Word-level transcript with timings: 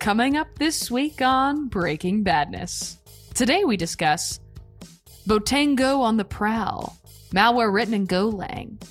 coming 0.00 0.34
up 0.34 0.48
this 0.58 0.90
week 0.90 1.20
on 1.20 1.68
Breaking 1.68 2.22
Badness. 2.22 2.96
Today 3.34 3.64
we 3.64 3.76
discuss 3.76 4.40
Botango 5.28 6.00
on 6.00 6.16
the 6.16 6.24
Prowl, 6.24 6.96
malware 7.34 7.72
written 7.72 7.92
in 7.92 8.06
Golang. 8.06 8.82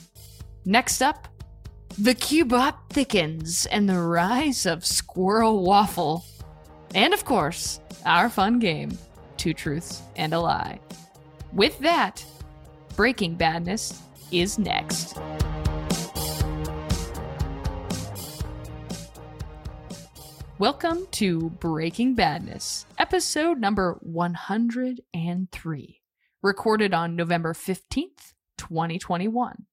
Next 0.66 1.02
up, 1.02 1.28
the 1.98 2.14
Qbot 2.14 2.76
thickens 2.92 3.66
and 3.66 3.90
the 3.90 4.00
rise 4.00 4.68
of 4.68 4.86
Squirrel 4.86 5.64
Waffle. 5.64 6.24
And 6.94 7.12
of 7.12 7.26
course, 7.26 7.80
our 8.06 8.30
fun 8.30 8.60
game, 8.60 8.96
Two 9.36 9.56
Truths 9.56 10.04
and 10.16 10.32
a 10.32 10.40
Lie. 10.40 10.80
With 11.52 11.80
that, 11.80 12.24
Breaking 12.96 13.34
Badness 13.34 14.00
is 14.32 14.60
next. 14.60 15.18
Welcome 20.60 21.08
to 21.12 21.52
Breaking 21.52 22.16
Badness, 22.16 22.86
episode 22.98 23.62
number 23.62 23.98
103, 24.02 26.02
recorded 26.44 26.94
on 26.94 27.16
November 27.16 27.54
15th, 27.54 28.34
2021. 28.58 29.66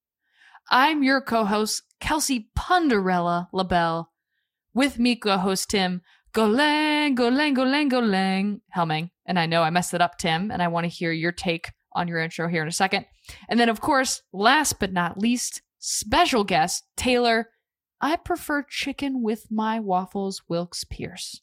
I'm 0.71 1.03
your 1.03 1.21
co 1.21 1.45
host, 1.45 1.83
Kelsey 1.99 2.51
Punderella 2.57 3.49
LaBelle. 3.53 4.13
With 4.75 5.01
me, 5.01 5.17
co 5.17 5.39
host 5.39 5.71
Tim 5.71 6.03
Golang, 6.33 7.17
Golang, 7.17 7.57
Golang, 7.57 7.91
Golang 7.91 8.61
Helming. 8.77 9.11
And 9.27 9.41
I 9.41 9.47
know 9.47 9.65
I 9.65 9.71
messed 9.71 9.93
it 9.93 10.01
up, 10.01 10.19
Tim, 10.19 10.53
and 10.53 10.63
I 10.63 10.69
want 10.69 10.85
to 10.85 10.89
hear 10.89 11.11
your 11.11 11.33
take 11.33 11.73
on 11.95 12.07
your 12.07 12.21
intro 12.21 12.47
here 12.47 12.63
in 12.63 12.69
a 12.69 12.71
second. 12.71 13.07
And 13.49 13.59
then, 13.59 13.69
of 13.69 13.81
course, 13.81 14.23
last 14.33 14.79
but 14.79 14.93
not 14.93 15.19
least, 15.19 15.63
special 15.81 16.45
guest, 16.45 16.85
Taylor 16.97 17.49
I 18.01 18.17
prefer 18.17 18.63
chicken 18.63 19.23
with 19.23 19.51
my 19.51 19.81
waffles, 19.81 20.43
Wilkes 20.49 20.85
Pierce. 20.85 21.41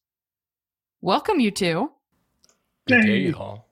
Welcome, 1.02 1.40
you 1.40 1.52
two. 1.52 1.92
Good 2.88 3.02
day, 3.02 3.18
y'all. 3.30 3.66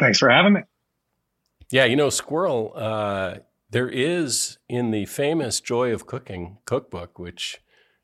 Thanks 0.00 0.18
for 0.18 0.30
having 0.30 0.54
me. 0.54 0.60
Yeah, 1.70 1.84
you 1.84 1.96
know, 1.96 2.10
Squirrel, 2.10 2.72
uh, 2.74 3.36
there 3.70 3.88
is 3.88 4.58
in 4.68 4.92
the 4.92 5.04
famous 5.06 5.60
Joy 5.60 5.92
of 5.92 6.06
Cooking 6.06 6.58
cookbook, 6.64 7.18
which, 7.18 7.60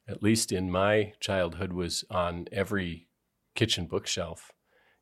at 0.08 0.22
least 0.22 0.52
in 0.52 0.70
my 0.70 1.14
childhood, 1.20 1.72
was 1.72 2.04
on 2.10 2.46
every 2.52 3.08
kitchen 3.54 3.86
bookshelf, 3.86 4.52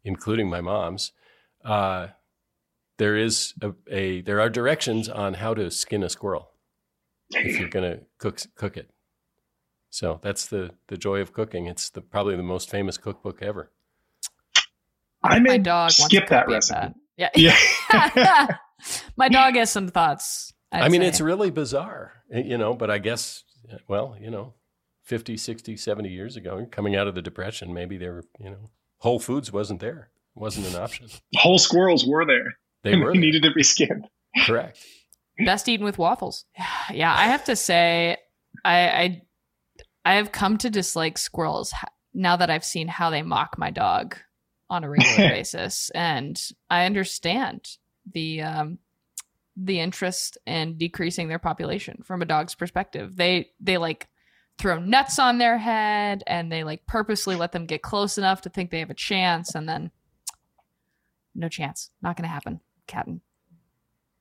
including 0.05 0.49
my 0.49 0.61
mom's. 0.61 1.13
Uh, 1.65 2.09
there 2.99 3.17
is 3.17 3.55
a, 3.61 3.73
a 3.91 4.21
there 4.23 4.41
are 4.41 4.51
directions 4.51 5.09
on 5.09 5.35
how 5.35 5.55
to 5.55 5.71
skin 5.71 6.03
a 6.03 6.09
squirrel 6.09 6.51
if 7.31 7.59
you're 7.59 7.69
going 7.69 7.91
to 7.91 8.01
cook 8.19 8.41
cook 8.55 8.77
it. 8.77 8.91
So 9.91 10.21
that's 10.23 10.47
the 10.47 10.71
the 10.89 10.97
joy 10.97 11.21
of 11.21 11.33
cooking. 11.33 11.67
It's 11.67 11.91
the 11.91 12.01
probably 12.01 12.37
the 12.37 12.43
most 12.43 12.71
famous 12.71 12.99
cookbook 12.99 13.43
ever. 13.43 13.71
I 15.23 15.39
may 15.39 15.51
my 15.51 15.59
dog 15.59 15.91
skip 15.91 16.29
that 16.29 16.49
recipe. 16.49 16.95
That. 17.19 17.33
Yeah. 17.37 17.57
Yeah. 18.17 18.57
my 19.17 19.29
dog 19.29 19.57
has 19.57 19.71
some 19.71 19.89
thoughts. 19.89 20.53
I'd 20.71 20.83
i 20.83 20.89
mean, 20.89 21.01
say. 21.01 21.09
it's 21.09 21.21
really 21.21 21.51
bizarre, 21.51 22.13
eh, 22.31 22.43
you 22.45 22.59
know, 22.59 22.75
but 22.75 22.91
I 22.91 22.99
guess, 22.99 23.45
well, 23.89 24.17
you 24.21 24.31
know, 24.31 24.55
50, 25.05 25.37
60, 25.37 25.77
70 25.77 26.09
years 26.11 26.37
ago, 26.37 26.67
coming 26.71 26.95
out 26.95 27.07
of 27.07 27.15
the 27.15 27.23
Depression, 27.23 27.73
maybe 27.73 27.97
they 27.97 28.09
were, 28.09 28.25
you 28.39 28.51
know, 28.51 28.71
Whole 28.99 29.19
Foods 29.19 29.51
wasn't 29.51 29.81
there. 29.81 30.11
It 30.37 30.41
wasn't 30.41 30.67
an 30.67 30.77
option. 30.77 31.09
Whole 31.37 31.59
squirrels 31.59 32.07
were 32.07 32.27
there. 32.27 32.59
They 32.83 32.97
were. 32.97 33.13
They 33.15 33.19
needed 33.19 33.43
to 33.45 33.53
be 33.53 33.63
skinned. 33.63 34.07
Correct. 34.45 34.79
Best 35.45 35.69
eaten 35.69 35.85
with 35.85 35.99
waffles. 35.99 36.45
Yeah, 36.93 37.15
I 37.15 37.25
have 37.25 37.45
to 37.45 37.57
say, 37.57 38.17
I, 38.65 38.79
I, 38.89 39.23
I 40.05 40.15
have 40.15 40.33
come 40.33 40.57
to 40.59 40.71
dislike 40.71 41.19
squirrels 41.19 41.75
now 42.15 42.37
that 42.37 42.49
I've 42.49 42.65
seen 42.65 42.89
how 42.89 43.11
they 43.11 43.21
mock 43.21 43.59
my 43.59 43.71
dog 43.71 44.17
on 44.71 44.85
a 44.85 44.91
regular 44.91 45.29
basis, 45.31 45.91
and 45.91 46.41
I 46.71 46.87
understand 46.87 47.69
the 48.11 48.43
um, 48.43 48.79
the 49.57 49.81
interest 49.81 50.39
in 50.47 50.79
decreasing 50.79 51.29
their 51.29 51.39
population 51.39 52.03
from 52.05 52.23
a 52.23 52.27
dog's 52.27 52.55
perspective. 52.55 53.17
They 53.17 53.51
they 53.61 53.77
like 53.77 54.09
throw 54.59 54.79
nuts 54.79 55.19
on 55.19 55.39
their 55.39 55.59
head 55.59 56.25
and 56.27 56.51
they 56.51 56.65
like 56.65 56.87
purposely 56.87 57.37
let 57.37 57.53
them 57.53 57.67
get 57.67 57.83
close 57.83 58.19
enough 58.19 58.43
to 58.43 58.51
think 58.51 58.71
they 58.71 58.81
have 58.81 58.91
a 58.91 58.95
chance 58.95 59.55
and 59.55 59.69
then 59.69 59.91
no 61.35 61.49
chance. 61.49 61.91
Not 62.03 62.17
gonna 62.17 62.29
happen, 62.29 62.61
Captain. 62.87 63.21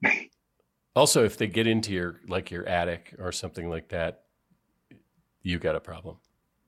Also, 0.97 1.23
if 1.23 1.37
they 1.37 1.47
get 1.47 1.67
into 1.67 1.93
your 1.93 2.19
like 2.27 2.49
your 2.49 2.67
attic 2.67 3.13
or 3.19 3.31
something 3.31 3.69
like 3.69 3.89
that, 3.89 4.23
you 5.43 5.59
got 5.59 5.75
a 5.75 5.79
problem. 5.79 6.17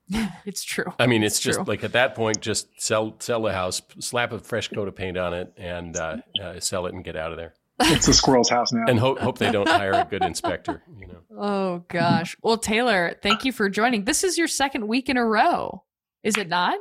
it's 0.45 0.63
true. 0.63 0.85
I 0.99 1.07
mean, 1.07 1.23
it's, 1.23 1.35
it's 1.37 1.43
just 1.43 1.57
true. 1.57 1.65
like 1.65 1.83
at 1.83 1.93
that 1.93 2.13
point, 2.15 2.39
just 2.39 2.67
sell 2.81 3.15
sell 3.19 3.41
the 3.41 3.53
house, 3.53 3.81
slap 3.99 4.31
a 4.31 4.39
fresh 4.39 4.67
coat 4.67 4.87
of 4.87 4.95
paint 4.95 5.17
on 5.17 5.33
it, 5.33 5.53
and 5.57 5.97
uh, 5.97 6.17
uh, 6.41 6.59
sell 6.59 6.85
it 6.85 6.93
and 6.93 7.03
get 7.03 7.15
out 7.15 7.31
of 7.31 7.37
there. 7.37 7.53
It's 7.81 8.07
a 8.07 8.13
squirrel's 8.13 8.49
house 8.49 8.71
now, 8.71 8.85
and 8.87 8.99
hope 8.99 9.19
hope 9.19 9.37
they 9.39 9.51
don't 9.51 9.67
hire 9.67 9.93
a 9.93 10.07
good 10.09 10.23
inspector. 10.23 10.83
You 10.99 11.07
know. 11.07 11.19
Oh 11.35 11.83
gosh. 11.87 12.35
Well, 12.41 12.57
Taylor, 12.57 13.17
thank 13.23 13.45
you 13.45 13.51
for 13.51 13.69
joining. 13.69 14.05
This 14.05 14.23
is 14.23 14.37
your 14.37 14.47
second 14.47 14.87
week 14.87 15.09
in 15.09 15.17
a 15.17 15.25
row, 15.25 15.83
is 16.23 16.37
it 16.37 16.49
not? 16.49 16.77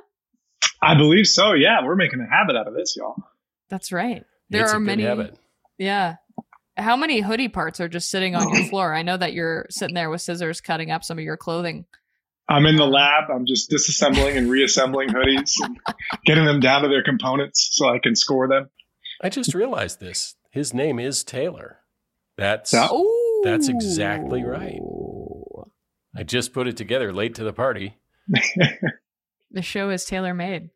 I 0.83 0.97
believe 0.97 1.27
so. 1.27 1.53
Yeah, 1.53 1.85
we're 1.85 1.97
making 1.97 2.21
a 2.21 2.27
habit 2.27 2.57
out 2.57 2.67
of 2.69 2.75
this, 2.75 2.97
y'all. 2.97 3.17
That's 3.69 3.93
right. 3.93 4.25
There 4.51 4.65
it's 4.65 4.73
are 4.73 4.81
many. 4.81 5.05
Habit. 5.05 5.39
Yeah, 5.79 6.17
how 6.79 6.97
many 6.97 7.21
hoodie 7.21 7.49
parts 7.49 7.81
are 7.81 7.89
just 7.89 8.11
sitting 8.11 8.35
on 8.35 8.55
your 8.55 8.65
floor? 8.69 8.95
I 8.95 9.03
know 9.03 9.17
that 9.17 9.33
you're 9.33 9.67
sitting 9.71 9.95
there 9.95 10.11
with 10.11 10.21
scissors 10.21 10.61
cutting 10.61 10.91
up 10.91 11.05
some 11.05 11.19
of 11.19 11.25
your 11.25 11.37
clothing. 11.37 11.85
I'm 12.49 12.65
in 12.65 12.77
the 12.77 12.87
lab. 12.87 13.25
I'm 13.31 13.45
just 13.47 13.71
disassembling 13.71 14.37
and 14.39 14.49
reassembling 14.51 15.11
hoodies 15.11 15.53
and 15.63 15.77
getting 16.25 16.47
them 16.47 16.61
down 16.61 16.83
to 16.83 16.89
their 16.89 17.03
components 17.03 17.69
so 17.73 17.89
I 17.89 17.99
can 17.99 18.17
score 18.17 18.49
them. 18.49 18.71
I 19.23 19.29
just 19.29 19.55
realized 19.55 20.01
this. 20.01 20.37
His 20.51 20.73
name 20.73 20.99
is 20.99 21.25
Taylor. 21.25 21.81
That's 22.39 22.73
Ooh. 22.73 23.43
that's 23.45 23.69
exactly 23.69 24.45
right. 24.45 24.81
I 26.17 26.23
just 26.23 26.53
put 26.53 26.67
it 26.67 26.77
together 26.77 27.13
late 27.13 27.35
to 27.35 27.45
the 27.45 27.53
party. 27.53 27.99
the 29.51 29.61
show 29.61 29.91
is 29.91 30.05
tailor 30.05 30.33
made. 30.33 30.71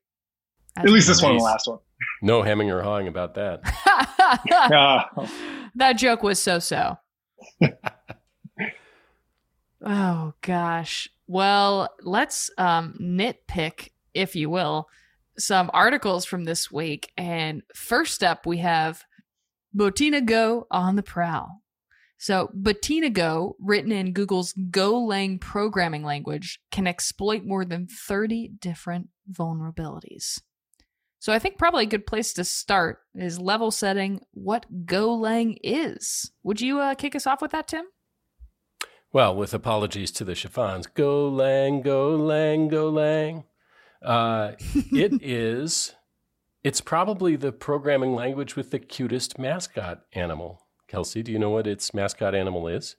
At 0.76 0.88
least 0.88 1.08
this 1.08 1.22
one, 1.22 1.36
the 1.36 1.42
last 1.42 1.68
one. 1.68 1.78
No 2.20 2.42
hemming 2.42 2.70
or 2.70 2.82
hawing 2.82 3.08
about 3.08 3.34
that. 3.34 3.62
that 5.74 5.94
joke 5.94 6.22
was 6.22 6.40
so 6.40 6.58
so. 6.58 6.96
oh 9.84 10.32
gosh. 10.40 11.08
Well, 11.26 11.88
let's 12.02 12.50
um, 12.58 12.94
nitpick, 13.00 13.90
if 14.14 14.36
you 14.36 14.50
will, 14.50 14.88
some 15.38 15.70
articles 15.72 16.24
from 16.24 16.44
this 16.44 16.70
week. 16.70 17.10
And 17.16 17.62
first 17.74 18.22
up, 18.22 18.44
we 18.44 18.58
have 18.58 19.04
Botina 19.76 20.24
Go 20.24 20.66
on 20.70 20.96
the 20.96 21.02
prowl. 21.02 21.62
So, 22.18 22.50
Botina 22.56 23.12
Go, 23.12 23.56
written 23.58 23.90
in 23.90 24.12
Google's 24.12 24.52
Golang 24.52 25.40
programming 25.40 26.04
language, 26.04 26.60
can 26.70 26.86
exploit 26.86 27.44
more 27.44 27.64
than 27.64 27.88
30 27.88 28.52
different 28.60 29.08
vulnerabilities. 29.28 30.40
So 31.22 31.32
I 31.32 31.38
think 31.38 31.56
probably 31.56 31.84
a 31.84 31.86
good 31.86 32.04
place 32.04 32.32
to 32.32 32.42
start 32.42 32.98
is 33.14 33.38
level 33.38 33.70
setting 33.70 34.22
what 34.32 34.66
Golang 34.86 35.56
is. 35.62 36.32
Would 36.42 36.60
you 36.60 36.80
uh, 36.80 36.96
kick 36.96 37.14
us 37.14 37.28
off 37.28 37.40
with 37.40 37.52
that, 37.52 37.68
Tim? 37.68 37.84
Well, 39.12 39.36
with 39.36 39.54
apologies 39.54 40.10
to 40.10 40.24
the 40.24 40.34
chiffons, 40.34 40.88
Golang, 40.88 41.84
Golang, 41.84 42.72
Golang. 42.72 43.44
Uh, 44.04 44.54
it 44.92 45.22
is. 45.22 45.94
It's 46.64 46.80
probably 46.80 47.36
the 47.36 47.52
programming 47.52 48.16
language 48.16 48.56
with 48.56 48.72
the 48.72 48.80
cutest 48.80 49.38
mascot 49.38 50.00
animal. 50.14 50.66
Kelsey, 50.88 51.22
do 51.22 51.30
you 51.30 51.38
know 51.38 51.50
what 51.50 51.68
its 51.68 51.94
mascot 51.94 52.34
animal 52.34 52.66
is? 52.66 52.96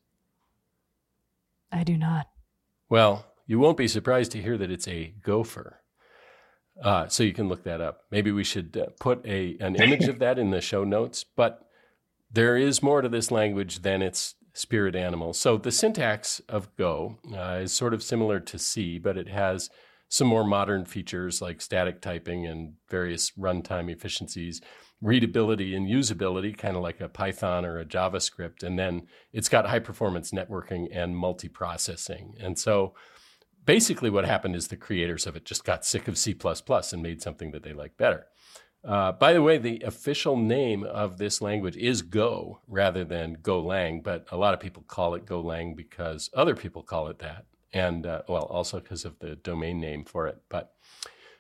I 1.74 1.84
do 1.84 1.98
not. 1.98 2.28
Well, 2.88 3.26
you 3.46 3.60
won't 3.60 3.76
be 3.76 3.90
surprised 3.90 4.32
to 4.32 4.42
hear 4.42 4.58
that 4.60 4.72
it's 4.72 4.88
a 4.88 5.14
gopher. 5.22 5.83
Uh, 6.82 7.08
so 7.08 7.24
you 7.24 7.34
can 7.34 7.48
look 7.48 7.64
that 7.64 7.82
up. 7.82 8.02
Maybe 8.12 8.32
we 8.32 8.44
should 8.44 8.76
uh, 8.76 8.92
put 9.00 9.26
a 9.26 9.58
an 9.60 9.76
image 9.76 10.08
of 10.08 10.20
that 10.20 10.40
in 10.40 10.52
the 10.52 10.62
show 10.62 10.84
notes. 10.84 11.24
But 11.24 11.68
there 12.32 12.58
is 12.58 12.82
more 12.82 13.02
to 13.02 13.10
this 13.10 13.30
language 13.30 13.84
than 13.84 14.02
its 14.02 14.36
spirit 14.54 14.96
animal. 14.96 15.34
So 15.34 15.58
the 15.58 15.72
syntax 15.72 16.40
of 16.50 16.76
Go 16.76 17.20
uh, 17.36 17.60
is 17.62 17.74
sort 17.74 17.94
of 17.94 18.04
similar 18.04 18.40
to 18.40 18.60
C, 18.60 19.00
but 19.00 19.18
it 19.18 19.30
has 19.30 19.70
some 20.10 20.28
more 20.28 20.44
modern 20.44 20.86
features 20.86 21.42
like 21.42 21.60
static 21.60 22.02
typing 22.02 22.46
and 22.46 22.74
various 22.90 23.32
runtime 23.32 23.92
efficiencies, 23.92 24.62
readability 25.02 25.76
and 25.76 25.90
usability, 25.90 26.56
kind 26.56 26.78
of 26.78 26.84
like 26.84 27.02
a 27.02 27.10
Python 27.10 27.66
or 27.66 27.80
a 27.80 27.86
JavaScript. 27.86 28.62
And 28.62 28.78
then 28.78 29.08
it's 29.32 29.50
got 29.50 29.68
high 29.68 29.80
performance 29.80 30.32
networking 30.32 30.88
and 30.92 31.16
multiprocessing. 31.16 32.34
And 32.40 32.60
so 32.60 32.94
basically 33.66 34.10
what 34.10 34.26
happened 34.26 34.56
is 34.56 34.68
the 34.68 34.78
creators 34.78 35.26
of 35.26 35.36
it 35.36 35.46
just 35.46 35.64
got 35.64 35.86
sick 35.86 36.08
of 36.08 36.18
C++ 36.18 36.36
and 36.92 37.04
made 37.04 37.22
something 37.22 37.52
that 37.52 37.64
they 37.64 37.74
like 37.74 37.98
better. 37.98 38.28
Uh, 38.84 39.14
by 39.14 39.32
the 39.32 39.42
way, 39.42 39.58
the 39.58 39.82
official 39.86 40.36
name 40.36 40.84
of 40.84 41.18
this 41.18 41.42
language 41.42 41.78
is 41.78 42.02
Go 42.02 42.60
rather 42.68 43.06
than 43.06 43.38
Golang, 43.38 44.04
but 44.04 44.26
a 44.30 44.38
lot 44.38 44.54
of 44.54 44.60
people 44.60 44.84
call 44.88 45.16
it 45.16 45.26
Golang 45.26 45.76
because 45.76 46.30
other 46.34 46.56
people 46.56 46.84
call 46.84 47.08
it 47.08 47.20
that. 47.20 47.46
and 47.72 48.06
uh, 48.06 48.22
well, 48.28 48.44
also 48.44 48.80
because 48.80 49.06
of 49.06 49.20
the 49.20 49.36
domain 49.38 49.80
name 49.80 50.04
for 50.06 50.28
it. 50.28 50.42
But 50.50 50.74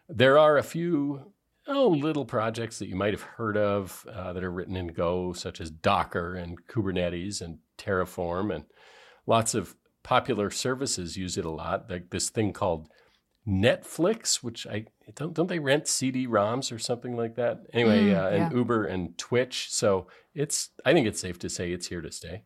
there 0.09 0.37
are 0.37 0.57
a 0.57 0.63
few 0.63 1.33
oh 1.67 1.89
little 1.89 2.25
projects 2.25 2.79
that 2.79 2.87
you 2.87 2.95
might 2.95 3.13
have 3.13 3.21
heard 3.21 3.55
of 3.55 4.05
uh, 4.11 4.33
that 4.33 4.43
are 4.43 4.51
written 4.51 4.75
in 4.75 4.87
Go, 4.87 5.33
such 5.33 5.61
as 5.61 5.69
Docker 5.69 6.35
and 6.35 6.65
Kubernetes 6.67 7.41
and 7.41 7.59
Terraform, 7.77 8.53
and 8.53 8.65
lots 9.27 9.53
of 9.53 9.75
popular 10.03 10.51
services 10.51 11.17
use 11.17 11.37
it 11.37 11.45
a 11.45 11.49
lot. 11.49 11.89
Like 11.89 12.09
this 12.09 12.29
thing 12.29 12.53
called 12.53 12.89
Netflix, 13.47 14.43
which 14.43 14.65
I 14.67 14.85
don't 15.15 15.33
don't 15.33 15.47
they 15.47 15.59
rent 15.59 15.87
CD-ROMs 15.87 16.71
or 16.71 16.79
something 16.79 17.15
like 17.15 17.35
that? 17.35 17.61
Anyway, 17.73 18.05
Mm, 18.05 18.17
uh, 18.23 18.27
and 18.29 18.51
yeah. 18.51 18.57
Uber 18.57 18.85
and 18.85 19.17
Twitch. 19.17 19.67
So 19.69 20.07
it's 20.33 20.69
I 20.85 20.93
think 20.93 21.07
it's 21.07 21.19
safe 21.19 21.39
to 21.39 21.49
say 21.49 21.71
it's 21.71 21.87
here 21.87 22.01
to 22.01 22.11
stay. 22.11 22.43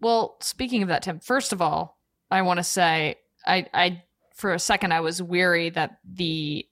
Well, 0.00 0.36
speaking 0.40 0.82
of 0.82 0.88
that, 0.88 1.02
Tim, 1.02 1.20
first 1.20 1.52
of 1.52 1.62
all, 1.62 1.98
I 2.30 2.42
want 2.42 2.58
to 2.58 2.64
say 2.64 3.16
I, 3.46 3.66
I 3.72 4.02
for 4.34 4.52
a 4.52 4.58
second 4.58 4.92
I 4.92 5.00
was 5.00 5.22
weary 5.22 5.70
that 5.70 5.98
the 6.04 6.66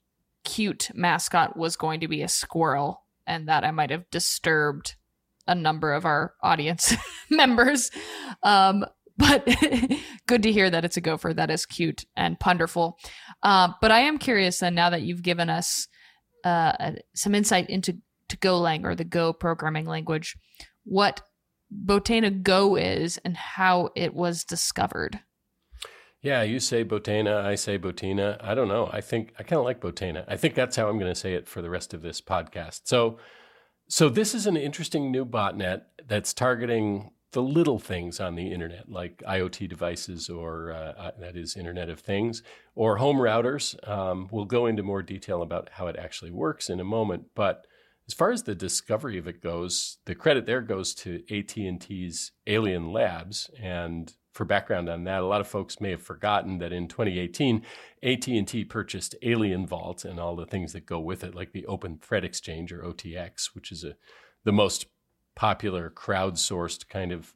cute 0.44 0.90
mascot 0.94 1.56
was 1.56 1.76
going 1.76 2.00
to 2.00 2.08
be 2.08 2.22
a 2.22 2.28
squirrel, 2.28 3.04
and 3.26 3.48
that 3.48 3.64
I 3.64 3.70
might 3.70 3.90
have 3.90 4.10
disturbed 4.10 4.96
a 5.46 5.54
number 5.54 5.92
of 5.92 6.04
our 6.04 6.34
audience 6.42 6.94
members. 7.30 7.90
Um, 8.42 8.84
but 9.22 9.46
good 10.26 10.42
to 10.42 10.52
hear 10.52 10.68
that 10.68 10.84
it's 10.84 10.96
a 10.96 11.00
gopher. 11.00 11.32
That 11.32 11.50
is 11.50 11.64
cute 11.64 12.04
and 12.16 12.38
ponderful. 12.38 12.98
Um, 13.42 13.74
but 13.80 13.92
I 13.92 14.00
am 14.00 14.18
curious, 14.18 14.58
then, 14.58 14.74
now 14.74 14.90
that 14.90 15.02
you've 15.02 15.22
given 15.22 15.48
us 15.48 15.86
uh, 16.44 16.72
uh, 16.78 16.92
some 17.14 17.34
insight 17.34 17.70
into 17.70 17.98
to 18.28 18.36
Golang 18.36 18.84
or 18.84 18.94
the 18.94 19.04
Go 19.04 19.32
programming 19.32 19.86
language, 19.86 20.36
what 20.84 21.22
Botana 21.72 22.42
Go 22.42 22.76
is 22.76 23.18
and 23.24 23.36
how 23.36 23.90
it 23.94 24.14
was 24.14 24.44
discovered. 24.44 25.20
Yeah, 26.20 26.42
you 26.42 26.60
say 26.60 26.84
Botana, 26.84 27.44
I 27.44 27.56
say 27.56 27.78
Botina. 27.78 28.42
I 28.42 28.54
don't 28.54 28.68
know. 28.68 28.88
I 28.92 29.00
think 29.00 29.34
I 29.38 29.42
kind 29.42 29.58
of 29.58 29.64
like 29.64 29.80
Botana. 29.80 30.24
I 30.28 30.36
think 30.36 30.54
that's 30.54 30.76
how 30.76 30.88
I'm 30.88 30.98
going 30.98 31.12
to 31.12 31.18
say 31.18 31.34
it 31.34 31.48
for 31.48 31.62
the 31.62 31.70
rest 31.70 31.94
of 31.94 32.02
this 32.02 32.20
podcast. 32.20 32.82
So, 32.84 33.18
so 33.88 34.08
this 34.08 34.34
is 34.34 34.46
an 34.46 34.56
interesting 34.56 35.10
new 35.10 35.24
botnet 35.24 35.82
that's 36.06 36.32
targeting 36.32 37.10
the 37.32 37.42
little 37.42 37.78
things 37.78 38.20
on 38.20 38.34
the 38.34 38.52
internet, 38.52 38.88
like 38.88 39.22
IoT 39.26 39.68
devices 39.68 40.28
or 40.28 40.72
uh, 40.72 40.92
uh, 41.00 41.10
that 41.18 41.36
is 41.36 41.56
Internet 41.56 41.88
of 41.88 42.00
Things 42.00 42.42
or 42.74 42.98
home 42.98 43.16
routers. 43.16 43.76
Um, 43.88 44.28
we'll 44.30 44.44
go 44.44 44.66
into 44.66 44.82
more 44.82 45.02
detail 45.02 45.42
about 45.42 45.70
how 45.72 45.86
it 45.86 45.96
actually 45.96 46.30
works 46.30 46.68
in 46.68 46.78
a 46.78 46.84
moment, 46.84 47.26
but 47.34 47.66
as 48.06 48.14
far 48.14 48.30
as 48.30 48.42
the 48.42 48.54
discovery 48.54 49.16
of 49.18 49.26
it 49.26 49.42
goes, 49.42 49.98
the 50.04 50.14
credit 50.14 50.44
there 50.44 50.60
goes 50.60 50.94
to 50.96 51.22
AT&T's 51.30 52.32
Alien 52.46 52.92
Labs. 52.92 53.48
And 53.60 54.12
for 54.32 54.44
background 54.44 54.88
on 54.88 55.04
that, 55.04 55.22
a 55.22 55.26
lot 55.26 55.40
of 55.40 55.48
folks 55.48 55.80
may 55.80 55.90
have 55.90 56.02
forgotten 56.02 56.58
that 56.58 56.72
in 56.72 56.88
2018, 56.88 57.62
AT&T 58.02 58.64
purchased 58.64 59.14
Alien 59.22 59.66
Vault 59.66 60.04
and 60.04 60.18
all 60.18 60.36
the 60.36 60.46
things 60.46 60.72
that 60.72 60.84
go 60.84 60.98
with 60.98 61.22
it, 61.22 61.34
like 61.34 61.52
the 61.52 61.64
Open 61.66 61.98
Threat 61.98 62.24
Exchange 62.24 62.72
or 62.72 62.82
OTX, 62.82 63.54
which 63.54 63.70
is 63.70 63.84
a 63.84 63.94
the 64.44 64.52
most 64.52 64.86
popular 65.34 65.90
crowdsourced 65.90 66.88
kind 66.88 67.12
of 67.12 67.34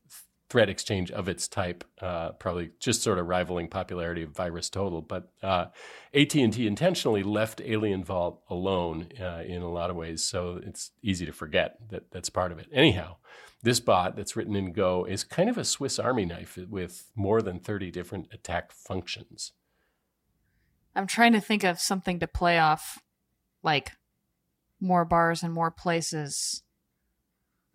threat 0.49 0.69
exchange 0.69 1.11
of 1.11 1.29
its 1.29 1.49
type, 1.49 1.85
uh, 2.01 2.31
probably 2.33 2.71
just 2.79 3.03
sort 3.03 3.19
of 3.19 3.27
rivaling 3.27 3.67
popularity 3.67 4.23
of 4.23 4.31
Virus 4.31 4.71
Total. 4.71 5.03
But 5.03 5.33
uh, 5.43 5.67
AT&T 6.15 6.67
intentionally 6.67 7.23
left 7.23 7.61
Alien 7.65 8.05
Vault 8.05 8.43
alone 8.49 9.09
uh, 9.21 9.43
in 9.45 9.63
a 9.63 9.71
lot 9.71 9.91
of 9.91 9.97
ways, 9.97 10.25
so 10.25 10.61
it's 10.65 10.93
easy 11.03 11.27
to 11.27 11.33
forget 11.33 11.79
that 11.91 12.11
that's 12.13 12.31
part 12.31 12.53
of 12.53 12.59
it. 12.59 12.69
Anyhow, 12.73 13.17
this 13.63 13.81
bot 13.81 14.15
that's 14.15 14.37
written 14.37 14.55
in 14.55 14.73
Go 14.73 15.05
is 15.05 15.25
kind 15.25 15.51
of 15.51 15.59
a 15.59 15.65
Swiss 15.65 15.99
Army 15.99 16.25
knife 16.25 16.57
with 16.69 17.11
more 17.17 17.43
than 17.43 17.59
30 17.59 17.91
different 17.91 18.29
attack 18.33 18.71
functions. 18.71 19.53
I'm 20.95 21.07
trying 21.07 21.33
to 21.33 21.41
think 21.41 21.65
of 21.65 21.81
something 21.81 22.21
to 22.21 22.29
play 22.29 22.59
off, 22.59 23.03
like 23.63 23.93
more 24.81 25.05
bars 25.05 25.43
and 25.43 25.53
more 25.53 25.71
places. 25.71 26.63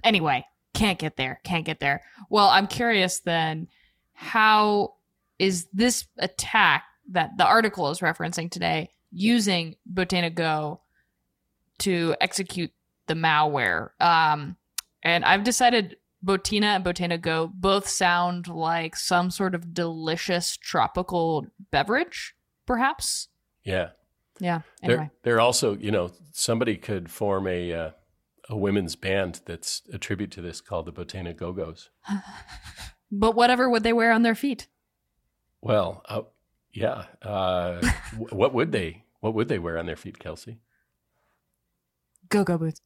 Anyway, 0.03 0.45
can't 0.73 0.99
get 0.99 1.17
there. 1.17 1.39
Can't 1.43 1.65
get 1.65 1.79
there. 1.79 2.01
Well, 2.29 2.47
I'm 2.47 2.67
curious 2.67 3.19
then, 3.19 3.67
how 4.13 4.95
is 5.39 5.67
this 5.73 6.05
attack 6.17 6.83
that 7.09 7.37
the 7.37 7.45
article 7.45 7.89
is 7.89 7.99
referencing 7.99 8.49
today 8.49 8.91
using 9.11 9.75
Botana 9.91 10.33
Go 10.33 10.81
to 11.79 12.15
execute 12.21 12.71
the 13.07 13.15
malware? 13.15 13.89
Um, 13.99 14.55
and 15.03 15.25
I've 15.25 15.43
decided 15.43 15.97
Botina 16.23 16.75
and 16.75 16.85
Botana 16.85 17.19
Go 17.19 17.51
both 17.53 17.87
sound 17.87 18.47
like 18.47 18.95
some 18.95 19.31
sort 19.31 19.55
of 19.55 19.73
delicious 19.73 20.55
tropical 20.57 21.47
beverage, 21.71 22.35
perhaps. 22.65 23.27
Yeah. 23.63 23.89
Yeah. 24.39 24.61
Anyway. 24.83 24.97
They're, 24.97 25.11
they're 25.23 25.41
also, 25.41 25.75
you 25.77 25.91
know, 25.91 26.11
somebody 26.31 26.77
could 26.77 27.09
form 27.09 27.47
a 27.47 27.73
uh, 27.73 27.89
a 28.51 28.57
women's 28.57 28.95
band 28.95 29.41
that's 29.45 29.81
a 29.91 29.97
tribute 29.97 30.29
to 30.31 30.41
this 30.41 30.61
called 30.61 30.85
the 30.85 30.91
Botana 30.91 31.35
Go 31.35 31.51
Go's. 31.53 31.89
But 33.11 33.35
whatever 33.35 33.69
would 33.69 33.83
they 33.83 33.91
wear 33.91 34.13
on 34.13 34.21
their 34.21 34.35
feet? 34.35 34.67
Well, 35.61 36.01
uh, 36.07 36.21
yeah. 36.71 37.05
Uh, 37.21 37.81
wh- 38.17 38.31
what 38.33 38.53
would 38.53 38.71
they 38.71 39.03
What 39.19 39.33
would 39.33 39.49
they 39.49 39.59
wear 39.59 39.77
on 39.77 39.85
their 39.85 39.97
feet, 39.97 40.17
Kelsey? 40.17 40.59
Go 42.29 42.45
go 42.45 42.57
boots. 42.57 42.79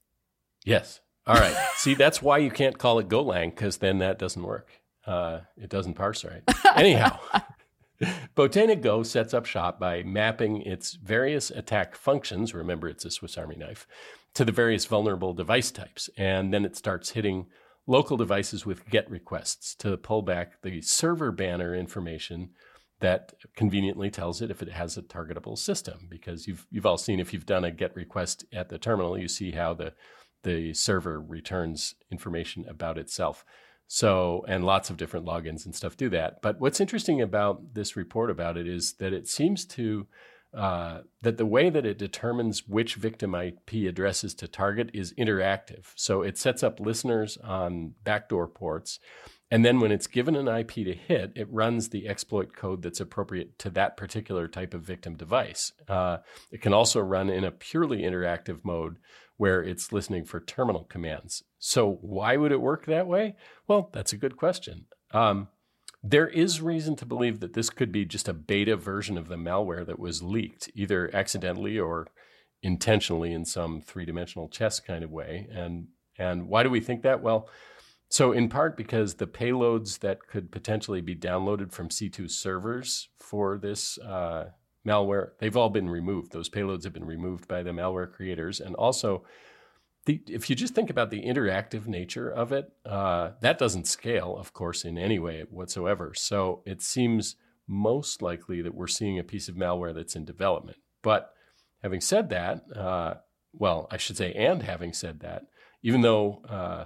Yes. 0.63 1.01
All 1.27 1.35
right. 1.35 1.55
See, 1.75 1.93
that's 1.93 2.21
why 2.23 2.39
you 2.39 2.49
can't 2.49 2.79
call 2.79 2.97
it 2.97 3.07
Golang 3.07 3.51
because 3.51 3.77
then 3.77 3.99
that 3.99 4.17
doesn't 4.17 4.41
work. 4.41 4.71
Uh, 5.05 5.41
it 5.61 5.69
doesn't 5.69 5.93
parse 5.93 6.25
right. 6.25 6.41
Anyhow, 6.75 7.19
Botana 8.35 8.81
Go 8.81 9.03
sets 9.03 9.35
up 9.35 9.45
shop 9.45 9.79
by 9.79 10.01
mapping 10.01 10.63
its 10.63 10.93
various 10.95 11.51
attack 11.51 11.95
functions. 11.95 12.55
Remember, 12.55 12.89
it's 12.89 13.05
a 13.05 13.11
Swiss 13.11 13.37
Army 13.37 13.55
knife 13.55 13.85
to 14.35 14.45
the 14.45 14.51
various 14.51 14.85
vulnerable 14.85 15.33
device 15.33 15.71
types, 15.71 16.09
and 16.17 16.53
then 16.53 16.65
it 16.65 16.75
starts 16.75 17.11
hitting 17.11 17.47
local 17.87 18.17
devices 18.17 18.65
with 18.65 18.87
GET 18.89 19.09
requests 19.09 19.75
to 19.75 19.97
pull 19.97 20.21
back 20.21 20.61
the 20.61 20.81
server 20.81 21.31
banner 21.31 21.75
information 21.75 22.51
that 22.99 23.33
conveniently 23.55 24.09
tells 24.09 24.41
it 24.41 24.49
if 24.49 24.61
it 24.61 24.69
has 24.69 24.97
a 24.97 25.01
targetable 25.01 25.57
system. 25.57 26.07
Because 26.09 26.47
you've 26.47 26.67
you've 26.69 26.85
all 26.85 26.97
seen 26.97 27.19
if 27.19 27.33
you've 27.33 27.45
done 27.45 27.65
a 27.65 27.71
GET 27.71 27.95
request 27.95 28.45
at 28.53 28.69
the 28.69 28.77
terminal, 28.77 29.17
you 29.17 29.27
see 29.27 29.51
how 29.51 29.73
the 29.73 29.93
the 30.43 30.73
server 30.73 31.19
returns 31.19 31.95
information 32.11 32.65
about 32.69 32.97
itself. 32.97 33.43
So, 33.87 34.43
and 34.47 34.63
lots 34.63 34.89
of 34.89 34.97
different 34.97 35.25
logins 35.25 35.65
and 35.65 35.75
stuff 35.75 35.95
do 35.95 36.09
that. 36.09 36.41
But 36.41 36.59
what's 36.59 36.79
interesting 36.79 37.21
about 37.21 37.73
this 37.73 37.95
report 37.95 38.31
about 38.31 38.57
it 38.57 38.67
is 38.67 38.93
that 38.93 39.13
it 39.13 39.27
seems 39.27 39.65
to 39.67 40.07
uh, 40.55 41.01
that 41.21 41.37
the 41.37 41.45
way 41.45 41.69
that 41.69 41.85
it 41.85 41.97
determines 41.97 42.67
which 42.67 42.95
victim 42.95 43.35
IP 43.35 43.87
addresses 43.87 44.33
to 44.35 44.47
target 44.47 44.89
is 44.93 45.13
interactive. 45.13 45.91
So 45.95 46.21
it 46.21 46.37
sets 46.37 46.63
up 46.63 46.79
listeners 46.79 47.37
on 47.43 47.95
backdoor 48.03 48.47
ports. 48.47 48.99
And 49.51 49.63
then 49.63 49.79
when 49.79 49.91
it's 49.91 50.07
given 50.07 50.35
an 50.35 50.47
IP 50.47 50.73
to 50.75 50.93
hit, 50.93 51.33
it 51.35 51.51
runs 51.51 51.89
the 51.89 52.07
exploit 52.07 52.55
code 52.55 52.81
that's 52.81 52.99
appropriate 52.99 53.59
to 53.59 53.69
that 53.71 53.97
particular 53.97 54.47
type 54.47 54.73
of 54.73 54.81
victim 54.81 55.15
device. 55.15 55.71
Uh, 55.87 56.17
it 56.51 56.61
can 56.61 56.73
also 56.73 56.99
run 56.99 57.29
in 57.29 57.43
a 57.43 57.51
purely 57.51 58.01
interactive 58.01 58.63
mode 58.63 58.97
where 59.37 59.61
it's 59.61 59.91
listening 59.91 60.25
for 60.25 60.39
terminal 60.39 60.85
commands. 60.85 61.43
So, 61.59 61.99
why 62.01 62.37
would 62.37 62.51
it 62.51 62.61
work 62.61 62.85
that 62.85 63.07
way? 63.07 63.35
Well, 63.67 63.89
that's 63.91 64.13
a 64.13 64.17
good 64.17 64.37
question. 64.37 64.85
Um, 65.11 65.49
there 66.07 66.27
is 66.27 66.61
reason 66.61 66.95
to 66.97 67.05
believe 67.05 67.39
that 67.39 67.53
this 67.53 67.71
could 67.71 67.91
be 67.91 68.05
just 68.05 68.27
a 68.27 68.33
beta 68.33 68.75
version 68.75 69.17
of 69.17 69.27
the 69.27 69.35
malware 69.35 69.85
that 69.85 69.97
was 69.97 70.21
leaked, 70.21 70.69
either 70.75 71.09
accidentally 71.15 71.79
or 71.79 72.07
intentionally 72.61 73.33
in 73.33 73.43
some 73.43 73.81
three-dimensional 73.81 74.47
chess 74.49 74.79
kind 74.79 75.03
of 75.03 75.11
way. 75.11 75.47
And 75.51 75.87
and 76.17 76.47
why 76.47 76.63
do 76.63 76.69
we 76.69 76.79
think 76.79 77.01
that? 77.01 77.21
Well, 77.21 77.49
so 78.09 78.31
in 78.31 78.49
part 78.49 78.77
because 78.77 79.15
the 79.15 79.27
payloads 79.27 79.99
that 79.99 80.27
could 80.27 80.51
potentially 80.51 81.01
be 81.01 81.15
downloaded 81.15 81.71
from 81.73 81.89
C2 81.89 82.29
servers 82.29 83.09
for 83.17 83.57
this 83.57 83.97
uh, 83.97 84.51
malware, 84.87 85.31
they've 85.39 85.57
all 85.57 85.69
been 85.69 85.89
removed. 85.89 86.31
Those 86.31 86.49
payloads 86.49 86.83
have 86.83 86.93
been 86.93 87.03
removed 87.03 87.47
by 87.47 87.63
the 87.63 87.71
malware 87.71 88.11
creators, 88.11 88.61
and 88.61 88.75
also 88.75 89.25
the, 90.05 90.21
if 90.27 90.49
you 90.49 90.55
just 90.55 90.75
think 90.75 90.89
about 90.89 91.09
the 91.09 91.23
interactive 91.23 91.87
nature 91.87 92.29
of 92.29 92.51
it, 92.51 92.71
uh, 92.85 93.31
that 93.41 93.57
doesn't 93.57 93.87
scale, 93.87 94.37
of 94.37 94.53
course, 94.53 94.85
in 94.85 94.97
any 94.97 95.19
way 95.19 95.43
whatsoever. 95.49 96.13
So 96.15 96.61
it 96.65 96.81
seems 96.81 97.35
most 97.67 98.21
likely 98.21 98.61
that 98.61 98.75
we're 98.75 98.87
seeing 98.87 99.17
a 99.17 99.23
piece 99.23 99.47
of 99.47 99.55
malware 99.55 99.93
that's 99.93 100.15
in 100.15 100.25
development. 100.25 100.77
But 101.01 101.33
having 101.81 102.01
said 102.01 102.29
that, 102.29 102.63
uh, 102.75 103.15
well, 103.53 103.87
I 103.89 103.97
should 103.97 104.17
say, 104.17 104.33
and 104.33 104.61
having 104.61 104.93
said 104.93 105.21
that, 105.21 105.47
even 105.81 106.01
though 106.01 106.43
uh, 106.47 106.85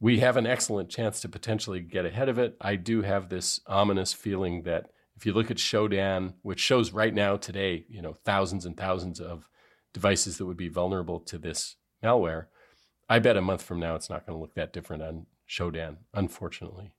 we 0.00 0.18
have 0.20 0.36
an 0.36 0.46
excellent 0.46 0.90
chance 0.90 1.20
to 1.20 1.28
potentially 1.28 1.80
get 1.80 2.06
ahead 2.06 2.28
of 2.28 2.38
it, 2.38 2.56
I 2.60 2.76
do 2.76 3.02
have 3.02 3.28
this 3.28 3.60
ominous 3.66 4.12
feeling 4.12 4.62
that 4.62 4.90
if 5.16 5.26
you 5.26 5.32
look 5.32 5.50
at 5.50 5.56
Shodan, 5.56 6.34
which 6.42 6.60
shows 6.60 6.92
right 6.92 7.12
now 7.12 7.36
today, 7.36 7.84
you 7.88 8.00
know, 8.00 8.16
thousands 8.24 8.64
and 8.64 8.76
thousands 8.76 9.20
of 9.20 9.48
devices 9.92 10.38
that 10.38 10.46
would 10.46 10.56
be 10.56 10.68
vulnerable 10.68 11.18
to 11.20 11.38
this 11.38 11.76
malware, 12.02 12.46
I 13.08 13.18
bet 13.18 13.36
a 13.36 13.42
month 13.42 13.62
from 13.62 13.80
now 13.80 13.94
it's 13.94 14.10
not 14.10 14.26
going 14.26 14.36
to 14.36 14.40
look 14.40 14.54
that 14.54 14.72
different 14.72 15.02
on 15.02 15.26
Shodan, 15.48 15.96
unfortunately. 16.14 16.92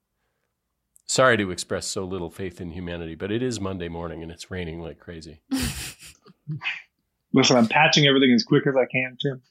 Sorry 1.05 1.37
to 1.37 1.51
express 1.51 1.87
so 1.87 2.03
little 2.03 2.29
faith 2.29 2.61
in 2.61 2.71
humanity, 2.71 3.15
but 3.15 3.31
it 3.31 3.41
is 3.41 3.59
Monday 3.59 3.87
morning 3.89 4.21
and 4.23 4.31
it's 4.31 4.51
raining 4.51 4.79
like 4.81 4.99
crazy. 4.99 5.41
Listen, 7.33 7.57
I'm 7.57 7.67
patching 7.67 8.05
everything 8.07 8.31
as 8.33 8.43
quick 8.43 8.65
as 8.67 8.75
I 8.75 8.85
can, 8.85 9.17
Tim. 9.21 9.41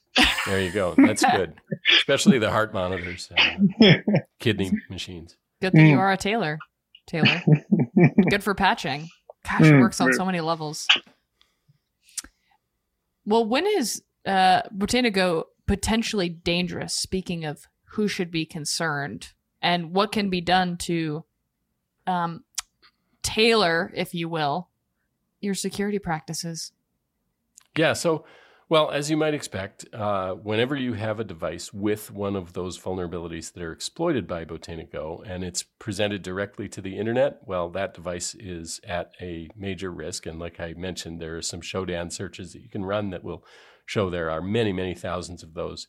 There 0.46 0.60
you 0.60 0.70
go. 0.70 0.94
That's 0.96 1.24
good, 1.24 1.54
especially 1.90 2.38
the 2.38 2.50
heart 2.50 2.72
monitors, 2.74 3.30
and 3.36 4.02
kidney 4.40 4.72
machines. 4.90 5.36
Good 5.60 5.72
thing 5.74 5.86
you 5.86 5.96
Mm. 5.96 6.00
are 6.00 6.12
a 6.12 6.16
tailor, 6.16 6.58
Taylor. 7.06 7.42
Good 8.30 8.42
for 8.42 8.54
patching. 8.54 9.08
Gosh, 9.44 9.60
it 9.62 9.74
Mm, 9.74 9.80
works 9.80 10.00
on 10.00 10.12
so 10.12 10.24
many 10.24 10.40
levels. 10.40 10.86
Well, 13.24 13.44
when 13.44 13.66
is 13.66 14.02
uh, 14.26 14.62
Botana 14.76 15.12
Go 15.12 15.48
potentially 15.66 16.28
dangerous? 16.28 16.94
Speaking 16.94 17.44
of 17.44 17.66
who 17.92 18.08
should 18.08 18.30
be 18.30 18.44
concerned 18.44 19.32
and 19.60 19.92
what 19.92 20.12
can 20.12 20.30
be 20.30 20.40
done 20.40 20.76
to 20.76 21.24
um, 22.06 22.44
tailor, 23.22 23.92
if 23.94 24.14
you 24.14 24.28
will, 24.28 24.68
your 25.40 25.54
security 25.54 25.98
practices. 25.98 26.72
Yeah. 27.76 27.92
So, 27.92 28.24
well, 28.68 28.90
as 28.90 29.10
you 29.10 29.16
might 29.16 29.34
expect, 29.34 29.86
uh, 29.94 30.32
whenever 30.34 30.76
you 30.76 30.94
have 30.94 31.20
a 31.20 31.24
device 31.24 31.72
with 31.72 32.10
one 32.10 32.36
of 32.36 32.52
those 32.52 32.78
vulnerabilities 32.78 33.52
that 33.52 33.62
are 33.62 33.72
exploited 33.72 34.26
by 34.26 34.44
Botana 34.44 34.90
Go 34.90 35.22
and 35.26 35.42
it's 35.42 35.62
presented 35.62 36.22
directly 36.22 36.68
to 36.70 36.80
the 36.80 36.98
internet, 36.98 37.40
well, 37.46 37.70
that 37.70 37.94
device 37.94 38.34
is 38.34 38.80
at 38.86 39.12
a 39.20 39.48
major 39.56 39.90
risk. 39.90 40.26
And 40.26 40.38
like 40.38 40.60
I 40.60 40.74
mentioned, 40.76 41.20
there 41.20 41.36
are 41.36 41.42
some 41.42 41.60
Shodan 41.60 42.12
searches 42.12 42.52
that 42.52 42.62
you 42.62 42.68
can 42.68 42.84
run 42.84 43.10
that 43.10 43.24
will 43.24 43.44
show 43.88 44.10
there 44.10 44.30
are 44.30 44.42
many, 44.42 44.70
many 44.70 44.94
thousands 44.94 45.42
of 45.42 45.54
those 45.54 45.88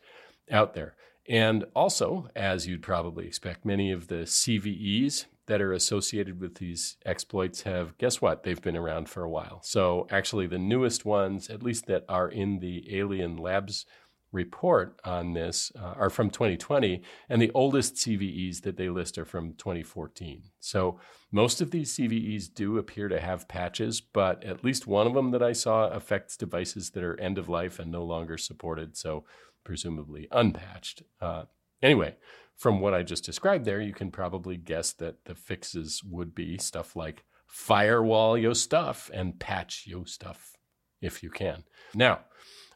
out 0.50 0.74
there. 0.74 0.96
And 1.28 1.66
also, 1.76 2.30
as 2.36 2.66
you'd 2.66 2.82
probably 2.82 3.28
expect, 3.28 3.66
many 3.66 3.92
of 3.92 4.08
the 4.08 4.24
CVEs 4.24 5.26
that 5.48 5.62
are 5.62 5.74
associated 5.74 6.40
with 6.40 6.56
these 6.56 6.96
exploits 7.06 7.64
have, 7.64 7.98
guess 7.98 8.22
what? 8.22 8.44
They've 8.44 8.62
been 8.62 8.78
around 8.78 9.10
for 9.10 9.24
a 9.24 9.30
while. 9.30 9.60
So, 9.64 10.08
actually, 10.10 10.48
the 10.48 10.58
newest 10.58 11.04
ones, 11.06 11.50
at 11.50 11.62
least 11.62 11.88
that 11.88 12.06
are 12.08 12.30
in 12.30 12.60
the 12.60 12.98
Alien 12.98 13.36
Labs 13.36 13.86
report 14.32 15.00
on 15.04 15.34
this, 15.34 15.72
uh, 15.80 15.94
are 15.98 16.10
from 16.10 16.30
2020, 16.30 17.02
and 17.30 17.42
the 17.42 17.52
oldest 17.54 17.96
CVEs 17.96 18.62
that 18.62 18.78
they 18.78 18.90
list 18.90 19.18
are 19.18 19.26
from 19.26 19.54
2014. 19.54 20.44
So, 20.60 21.00
most 21.32 21.62
of 21.62 21.72
these 21.72 21.96
CVEs 21.96 22.54
do 22.54 22.78
appear 22.78 23.08
to 23.08 23.20
have 23.20 23.48
patches, 23.48 24.02
but 24.02 24.44
at 24.44 24.64
least 24.64 24.88
one 24.88 25.06
of 25.06 25.14
them 25.14 25.32
that 25.32 25.44
I 25.44 25.54
saw 25.54 25.88
affects 25.90 26.36
devices 26.36 26.90
that 26.92 27.04
are 27.04 27.20
end 27.20 27.38
of 27.38 27.50
life 27.50 27.78
and 27.80 27.92
no 27.92 28.04
longer 28.04 28.38
supported. 28.38 28.98
So, 28.98 29.26
presumably 29.64 30.28
unpatched. 30.32 31.04
Uh, 31.22 31.44
anyway, 31.82 32.16
from 32.56 32.80
what 32.80 32.94
I 32.94 33.04
just 33.04 33.24
described 33.24 33.66
there, 33.66 33.80
you 33.80 33.94
can 33.94 34.12
probably 34.12 34.58
guess 34.58 34.92
that 34.94 35.26
the 35.26 35.36
fixes 35.36 36.04
would 36.04 36.36
be 36.36 36.58
stuff 36.58 36.96
like 36.96 37.24
firewall 37.46 38.38
your 38.38 38.56
stuff 38.56 39.10
and 39.14 39.40
patch 39.40 39.84
your 39.86 40.06
stuff 40.06 40.58
if 41.02 41.24
you 41.24 41.30
can. 41.30 41.64
Now, 41.96 42.20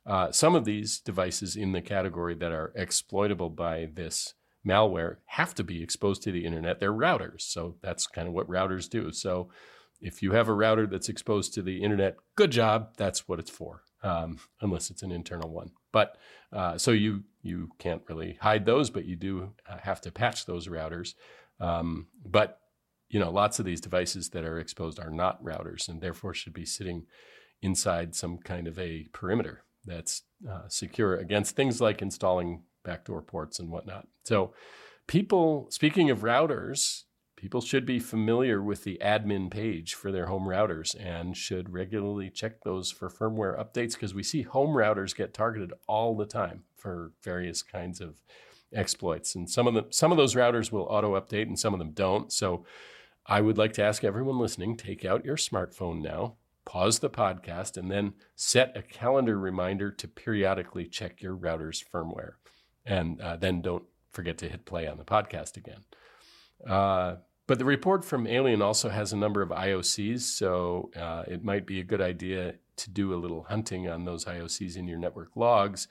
uh, 0.06 0.32
some 0.32 0.56
of 0.56 0.66
these 0.66 1.00
devices 1.00 1.56
in 1.56 1.72
the 1.72 1.82
category 1.82 2.36
that 2.36 2.52
are 2.52 2.74
exploitable 2.76 3.50
by 3.50 3.90
this 3.94 4.34
malware 4.66 5.18
have 5.26 5.54
to 5.56 5.64
be 5.64 5.82
exposed 5.82 6.24
to 6.24 6.32
the 6.32 6.46
internet. 6.46 6.80
They're 6.80 6.94
routers. 6.94 7.42
So 7.42 7.76
that's 7.82 8.08
kind 8.08 8.28
of 8.28 8.34
what 8.34 8.50
routers 8.50 8.90
do. 8.90 9.12
So 9.12 9.50
if 10.02 10.22
you 10.22 10.34
have 10.34 10.50
a 10.50 10.54
router 10.54 10.86
that's 10.86 11.10
exposed 11.10 11.54
to 11.54 11.62
the 11.62 11.82
internet, 11.82 12.18
good 12.36 12.52
job. 12.52 12.90
That's 12.98 13.28
what 13.28 13.40
it's 13.40 13.50
for, 13.50 13.84
um, 14.04 14.40
unless 14.62 14.90
it's 14.90 15.04
an 15.04 15.12
internal 15.12 15.50
one. 15.50 15.72
But 15.92 16.18
uh, 16.52 16.78
so 16.78 16.92
you 16.92 17.24
you 17.42 17.70
can't 17.78 18.02
really 18.08 18.38
hide 18.42 18.66
those, 18.66 18.90
but 18.90 19.06
you 19.06 19.16
do 19.16 19.54
uh, 19.70 19.78
have 19.78 20.02
to 20.02 20.12
patch 20.12 20.46
those 20.46 20.68
routers. 20.68 21.14
Um, 21.60 22.08
but 22.26 22.60
you 23.10 23.20
know, 23.20 23.32
lots 23.32 23.60
of 23.60 23.66
these 23.66 23.80
devices 23.80 24.30
that 24.30 24.44
are 24.44 24.60
exposed 24.60 25.00
are 25.00 25.12
not 25.12 25.44
routers, 25.44 25.88
and 25.88 26.02
therefore 26.02 26.34
should 26.34 26.54
be 26.54 26.66
sitting 26.66 27.06
inside 27.62 28.16
some 28.16 28.40
kind 28.40 28.68
of 28.68 28.78
a 28.78 29.08
perimeter 29.14 29.64
that's 29.86 30.24
uh, 30.50 30.68
secure 30.68 31.16
against 31.16 31.56
things 31.56 31.82
like 31.82 32.02
installing 32.02 32.64
backdoor 32.84 33.22
ports 33.22 33.60
and 33.60 33.70
whatnot. 33.70 34.08
So, 34.24 34.54
people, 35.08 35.68
speaking 35.70 36.10
of 36.10 36.20
routers, 36.20 37.04
people 37.36 37.62
should 37.62 37.86
be 37.86 38.00
familiar 38.00 38.62
with 38.62 38.84
the 38.84 38.98
admin 39.02 39.52
page 39.52 39.94
for 39.94 40.12
their 40.12 40.28
home 40.28 40.44
routers 40.44 40.96
and 41.00 41.36
should 41.36 41.72
regularly 41.72 42.30
check 42.30 42.62
those 42.64 42.92
for 42.92 43.10
firmware 43.10 43.60
updates 43.60 43.94
because 43.94 44.14
we 44.14 44.24
see 44.24 44.44
home 44.44 44.76
routers 44.76 45.16
get 45.16 45.34
targeted 45.34 45.74
all 45.88 46.16
the 46.16 46.26
time 46.26 46.64
for 46.78 47.12
various 47.22 47.62
kinds 47.62 48.00
of 48.00 48.22
exploits. 48.74 49.36
And 49.36 49.50
some 49.50 49.68
of 49.68 49.74
them 49.74 49.86
some 49.90 50.12
of 50.12 50.18
those 50.18 50.36
routers 50.36 50.72
will 50.72 50.84
auto 50.84 51.20
update 51.20 51.44
and 51.48 51.60
some 51.60 51.74
of 51.74 51.80
them 51.80 51.92
don't. 51.92 52.32
So 52.32 52.66
i 53.26 53.40
would 53.40 53.58
like 53.58 53.74
to 53.74 53.84
ask 53.84 54.04
everyone 54.04 54.38
listening 54.38 54.76
take 54.76 55.06
out 55.06 55.26
your 55.26 55.38
smartphone 55.38 56.02
now 56.02 56.36
pause 56.66 57.00
the 57.00 57.10
podcast 57.10 57.78
and 57.78 57.92
then 57.92 58.14
set 58.36 58.76
a 58.76 58.82
calendar 58.82 59.38
reminder 59.38 59.92
to 59.92 60.08
periodically 60.08 60.86
check 60.86 61.22
your 61.22 61.36
router's 61.36 61.84
firmware 61.94 62.34
and 62.86 63.22
uh, 63.22 63.36
then 63.36 63.62
don't 63.62 63.84
forget 64.12 64.38
to 64.38 64.50
hit 64.50 64.66
play 64.66 64.88
on 64.88 64.98
the 64.98 65.04
podcast 65.04 65.58
again 65.58 65.84
uh, 66.68 67.16
but 67.46 67.60
the 67.60 67.66
report 67.66 68.06
from 68.06 68.26
Alien 68.26 68.62
also 68.62 68.90
has 68.90 69.12
a 69.12 69.18
number 69.18 69.42
of 69.42 69.50
IOCs, 69.50 70.22
so 70.22 70.90
uh, 70.96 71.24
it 71.28 71.44
might 71.44 71.66
be 71.66 71.82
a 71.82 71.84
good 71.84 72.00
idea 72.00 72.56
to 72.78 72.90
do 72.90 73.14
a 73.14 73.20
little 73.20 73.44
hunting 73.44 73.90
on 73.90 74.06
those 74.06 74.26
IOCs 74.26 74.78
in 74.78 74.88
your 74.88 74.98
network 74.98 75.36
logs 75.36 75.88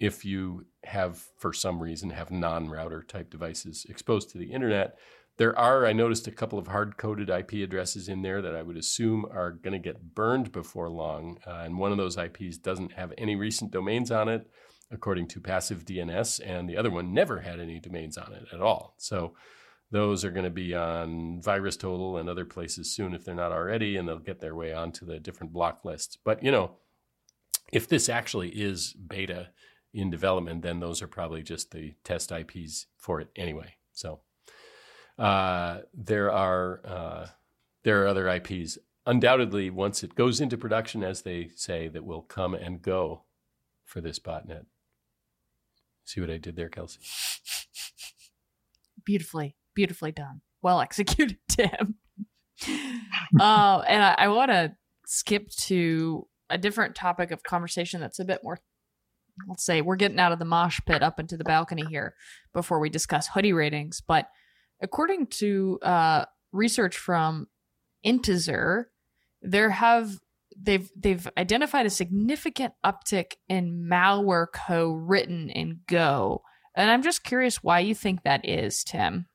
if 0.00 0.24
you 0.24 0.66
have, 0.82 1.22
for 1.38 1.52
some 1.52 1.80
reason, 1.80 2.10
have 2.10 2.30
non-router 2.30 3.02
type 3.02 3.30
devices 3.30 3.86
exposed 3.88 4.30
to 4.30 4.38
the 4.38 4.52
internet. 4.52 4.98
There 5.36 5.58
are, 5.58 5.84
I 5.84 5.92
noticed, 5.92 6.28
a 6.28 6.32
couple 6.32 6.58
of 6.58 6.68
hard-coded 6.68 7.28
IP 7.28 7.54
addresses 7.54 8.08
in 8.08 8.22
there 8.22 8.40
that 8.40 8.54
I 8.54 8.62
would 8.62 8.76
assume 8.76 9.26
are 9.30 9.50
going 9.50 9.72
to 9.72 9.78
get 9.80 10.14
burned 10.14 10.52
before 10.52 10.88
long, 10.88 11.38
uh, 11.46 11.62
and 11.64 11.78
one 11.78 11.90
of 11.90 11.98
those 11.98 12.16
IPs 12.16 12.58
doesn't 12.58 12.92
have 12.92 13.12
any 13.18 13.34
recent 13.34 13.72
domains 13.72 14.12
on 14.12 14.28
it, 14.28 14.48
according 14.92 15.26
to 15.28 15.40
passive 15.40 15.84
DNS, 15.84 16.40
and 16.44 16.68
the 16.68 16.76
other 16.76 16.90
one 16.90 17.12
never 17.12 17.40
had 17.40 17.58
any 17.58 17.80
domains 17.80 18.16
on 18.16 18.32
it 18.32 18.44
at 18.52 18.60
all. 18.60 18.94
So 18.98 19.34
those 19.90 20.24
are 20.24 20.30
going 20.30 20.44
to 20.44 20.50
be 20.50 20.74
on 20.74 21.40
Virus 21.42 21.76
Total 21.76 22.16
and 22.16 22.28
other 22.28 22.44
places 22.44 22.94
soon 22.94 23.12
if 23.12 23.24
they're 23.24 23.34
not 23.34 23.52
already, 23.52 23.96
and 23.96 24.08
they'll 24.08 24.18
get 24.18 24.40
their 24.40 24.54
way 24.54 24.72
onto 24.72 25.04
the 25.04 25.18
different 25.18 25.52
block 25.52 25.84
lists. 25.84 26.16
But 26.16 26.44
you 26.44 26.52
know, 26.52 26.76
if 27.72 27.88
this 27.88 28.08
actually 28.08 28.50
is 28.50 28.92
beta 28.92 29.48
in 29.92 30.10
development, 30.10 30.62
then 30.62 30.80
those 30.80 31.02
are 31.02 31.08
probably 31.08 31.42
just 31.42 31.72
the 31.72 31.94
test 32.04 32.30
IPs 32.30 32.86
for 32.96 33.20
it 33.20 33.30
anyway. 33.36 33.74
So 33.92 34.20
uh, 35.18 35.80
there 35.92 36.32
are 36.32 36.80
uh, 36.84 37.26
there 37.84 38.02
are 38.02 38.06
other 38.06 38.28
IPs 38.28 38.78
undoubtedly 39.06 39.70
once 39.70 40.02
it 40.02 40.14
goes 40.14 40.40
into 40.40 40.56
production, 40.56 41.02
as 41.02 41.22
they 41.22 41.50
say, 41.54 41.88
that 41.88 42.04
will 42.04 42.22
come 42.22 42.54
and 42.54 42.82
go 42.82 43.24
for 43.84 44.00
this 44.00 44.18
botnet. 44.18 44.66
See 46.04 46.20
what 46.20 46.30
I 46.30 46.38
did 46.38 46.56
there, 46.56 46.68
Kelsey? 46.68 47.00
Beautifully, 49.04 49.56
beautifully 49.74 50.12
done. 50.12 50.40
Well 50.62 50.80
executed, 50.82 51.38
Tim. 51.48 51.96
uh, 53.38 53.82
and 53.86 54.02
I, 54.02 54.14
I 54.18 54.28
want 54.28 54.50
to 54.50 54.74
skip 55.06 55.50
to 55.50 56.26
a 56.50 56.58
different 56.58 56.94
topic 56.94 57.30
of 57.30 57.42
conversation 57.42 58.00
that's 58.00 58.18
a 58.18 58.24
bit 58.24 58.40
more 58.42 58.58
let's 59.48 59.64
say 59.64 59.80
we're 59.80 59.96
getting 59.96 60.20
out 60.20 60.32
of 60.32 60.38
the 60.38 60.44
mosh 60.44 60.80
pit 60.86 61.02
up 61.02 61.18
into 61.18 61.36
the 61.36 61.44
balcony 61.44 61.84
here 61.88 62.14
before 62.52 62.78
we 62.78 62.88
discuss 62.88 63.26
hoodie 63.28 63.52
ratings 63.52 64.00
but 64.06 64.28
according 64.84 65.26
to 65.26 65.78
uh, 65.82 66.24
research 66.52 66.96
from 66.96 67.48
intezer 68.06 68.84
there 69.42 69.70
have 69.70 70.20
they've 70.56 70.90
they've 70.96 71.28
identified 71.36 71.86
a 71.86 71.90
significant 71.90 72.72
uptick 72.84 73.32
in 73.48 73.88
malware 73.90 74.46
co-written 74.54 75.50
in 75.50 75.80
go 75.88 76.42
and 76.76 76.90
i'm 76.90 77.02
just 77.02 77.24
curious 77.24 77.62
why 77.62 77.80
you 77.80 77.94
think 77.94 78.22
that 78.22 78.46
is 78.48 78.84
tim 78.84 79.26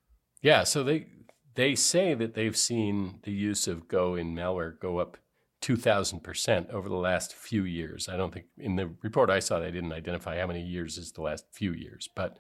Yeah, 0.41 0.63
so 0.63 0.83
they 0.83 1.07
they 1.55 1.75
say 1.75 2.13
that 2.13 2.35
they've 2.35 2.55
seen 2.55 3.19
the 3.23 3.31
use 3.31 3.67
of 3.67 3.87
Go 3.87 4.15
in 4.15 4.33
malware 4.33 4.79
go 4.79 4.99
up 4.99 5.17
2000% 5.61 6.69
over 6.69 6.87
the 6.87 6.95
last 6.95 7.33
few 7.35 7.65
years. 7.65 8.07
I 8.07 8.15
don't 8.15 8.33
think 8.33 8.45
in 8.57 8.77
the 8.77 8.91
report 9.01 9.29
I 9.29 9.39
saw 9.39 9.59
they 9.59 9.71
didn't 9.71 9.91
identify 9.91 10.39
how 10.39 10.47
many 10.47 10.61
years 10.61 10.97
is 10.97 11.11
the 11.11 11.21
last 11.21 11.45
few 11.51 11.73
years, 11.73 12.07
but 12.15 12.39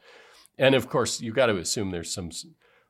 and 0.57 0.73
of 0.73 0.87
course 0.87 1.19
you've 1.19 1.35
got 1.35 1.47
to 1.47 1.57
assume 1.57 1.91
there's 1.91 2.13
some 2.13 2.29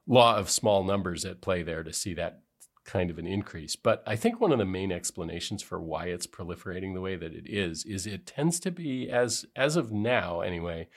law 0.08 0.36
of 0.38 0.50
small 0.50 0.84
numbers 0.84 1.26
at 1.26 1.42
play 1.42 1.64
there 1.64 1.84
to 1.84 1.94
see 1.94 2.14
that 2.16 2.42
kind 2.86 3.12
of 3.12 3.20
an 3.20 3.28
increase. 3.28 3.76
But 3.76 4.04
I 4.08 4.16
think 4.16 4.40
one 4.40 4.52
of 4.52 4.58
the 4.58 4.66
main 4.66 4.92
explanations 4.92 5.62
for 5.62 5.80
why 5.80 6.06
it's 6.06 6.26
proliferating 6.26 6.96
the 6.96 7.02
way 7.02 7.16
that 7.16 7.34
it 7.34 7.46
is 7.48 7.86
is 7.86 8.08
it 8.08 8.26
tends 8.26 8.60
to 8.62 8.72
be 8.72 9.10
as 9.10 9.46
as 9.56 9.76
of 9.76 9.92
now 9.92 10.42
anyway 10.42 10.88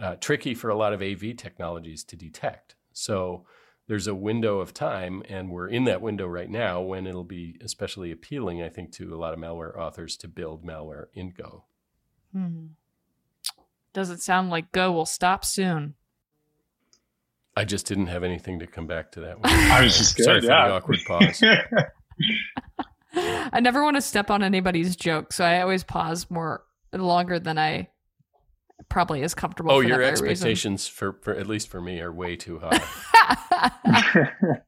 uh, 0.00 0.16
tricky 0.16 0.54
for 0.54 0.70
a 0.70 0.76
lot 0.76 0.92
of 0.92 1.02
AV 1.02 1.36
technologies 1.36 2.04
to 2.04 2.16
detect. 2.16 2.76
So 2.92 3.44
there's 3.86 4.06
a 4.06 4.14
window 4.14 4.60
of 4.60 4.72
time, 4.72 5.22
and 5.28 5.50
we're 5.50 5.68
in 5.68 5.84
that 5.84 6.00
window 6.00 6.26
right 6.26 6.48
now 6.48 6.80
when 6.80 7.06
it'll 7.06 7.24
be 7.24 7.58
especially 7.62 8.10
appealing, 8.10 8.62
I 8.62 8.68
think, 8.68 8.92
to 8.92 9.14
a 9.14 9.18
lot 9.18 9.34
of 9.34 9.38
malware 9.38 9.76
authors 9.76 10.16
to 10.18 10.28
build 10.28 10.64
malware 10.64 11.06
in 11.12 11.30
Go. 11.30 11.64
hmm. 12.32 12.66
doesn't 13.92 14.22
sound 14.22 14.50
like 14.50 14.72
go 14.72 14.90
will 14.90 15.06
stop 15.06 15.44
soon 15.44 15.94
I 17.56 17.64
just 17.64 17.86
didn't 17.86 18.06
have 18.06 18.24
anything 18.24 18.58
to 18.58 18.66
come 18.66 18.86
back 18.86 19.12
to 19.12 19.20
that 19.20 19.40
one. 19.40 19.50
I 19.52 19.82
was 19.82 19.96
just 19.96 20.18
Sorry 20.18 20.40
good, 20.40 20.46
for 20.46 20.52
yeah. 20.52 20.68
the 20.68 20.74
awkward 20.74 20.98
pause. 21.06 21.42
I 23.52 23.60
never 23.60 23.82
want 23.82 23.96
to 23.96 24.02
step 24.02 24.30
on 24.30 24.42
anybody's 24.42 24.96
joke, 24.96 25.32
so 25.32 25.44
I 25.44 25.60
always 25.60 25.84
pause 25.84 26.28
more 26.30 26.64
longer 26.92 27.38
than 27.38 27.58
I 27.58 27.88
probably 28.88 29.22
is 29.22 29.34
comfortable. 29.34 29.72
oh, 29.72 29.80
for 29.80 29.88
your 29.88 30.02
expectations 30.02 30.88
for, 30.88 31.18
for 31.22 31.34
at 31.34 31.46
least 31.46 31.68
for 31.68 31.80
me 31.80 32.00
are 32.00 32.12
way 32.12 32.36
too 32.36 32.60
high. 32.62 32.80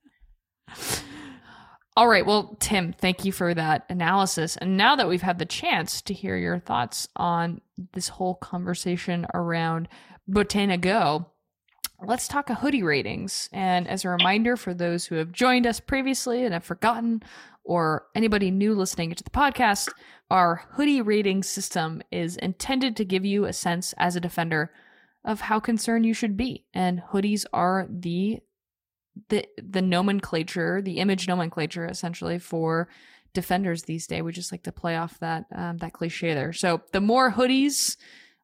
All 1.96 2.06
right. 2.08 2.26
Well, 2.26 2.56
Tim, 2.60 2.92
thank 2.92 3.24
you 3.24 3.32
for 3.32 3.54
that 3.54 3.86
analysis. 3.88 4.56
And 4.58 4.76
now 4.76 4.96
that 4.96 5.08
we've 5.08 5.22
had 5.22 5.38
the 5.38 5.46
chance 5.46 6.02
to 6.02 6.14
hear 6.14 6.36
your 6.36 6.58
thoughts 6.58 7.08
on 7.16 7.62
this 7.94 8.08
whole 8.08 8.34
conversation 8.34 9.26
around 9.32 9.88
Botana 10.30 10.78
Go, 10.78 11.30
let's 12.02 12.28
talk 12.28 12.50
a 12.50 12.54
hoodie 12.54 12.82
ratings. 12.82 13.48
And 13.52 13.88
as 13.88 14.04
a 14.04 14.08
reminder 14.08 14.56
for 14.56 14.74
those 14.74 15.06
who 15.06 15.16
have 15.16 15.32
joined 15.32 15.66
us 15.66 15.80
previously 15.80 16.44
and 16.44 16.52
have 16.52 16.64
forgotten, 16.64 17.22
or 17.64 18.06
anybody 18.14 18.50
new 18.50 18.74
listening 18.74 19.14
to 19.14 19.24
the 19.24 19.30
podcast, 19.30 19.88
our 20.30 20.62
hoodie 20.72 21.02
rating 21.02 21.42
system 21.42 22.02
is 22.10 22.36
intended 22.36 22.96
to 22.96 23.04
give 23.04 23.24
you 23.24 23.44
a 23.44 23.52
sense 23.52 23.94
as 23.98 24.16
a 24.16 24.20
defender 24.20 24.72
of 25.24 25.40
how 25.40 25.58
concerned 25.58 26.06
you 26.06 26.14
should 26.14 26.36
be. 26.36 26.64
And 26.72 27.02
hoodies 27.12 27.44
are 27.52 27.86
the 27.90 28.40
the 29.28 29.46
the 29.56 29.82
nomenclature, 29.82 30.82
the 30.82 30.98
image 30.98 31.26
nomenclature, 31.26 31.86
essentially 31.86 32.38
for 32.38 32.88
defenders 33.32 33.82
these 33.82 34.06
days. 34.06 34.22
We 34.22 34.32
just 34.32 34.52
like 34.52 34.62
to 34.64 34.72
play 34.72 34.96
off 34.96 35.18
that 35.20 35.46
um, 35.54 35.78
that 35.78 35.92
cliche 35.92 36.34
there. 36.34 36.52
So 36.52 36.82
the 36.92 37.00
more 37.00 37.32
hoodies 37.32 37.96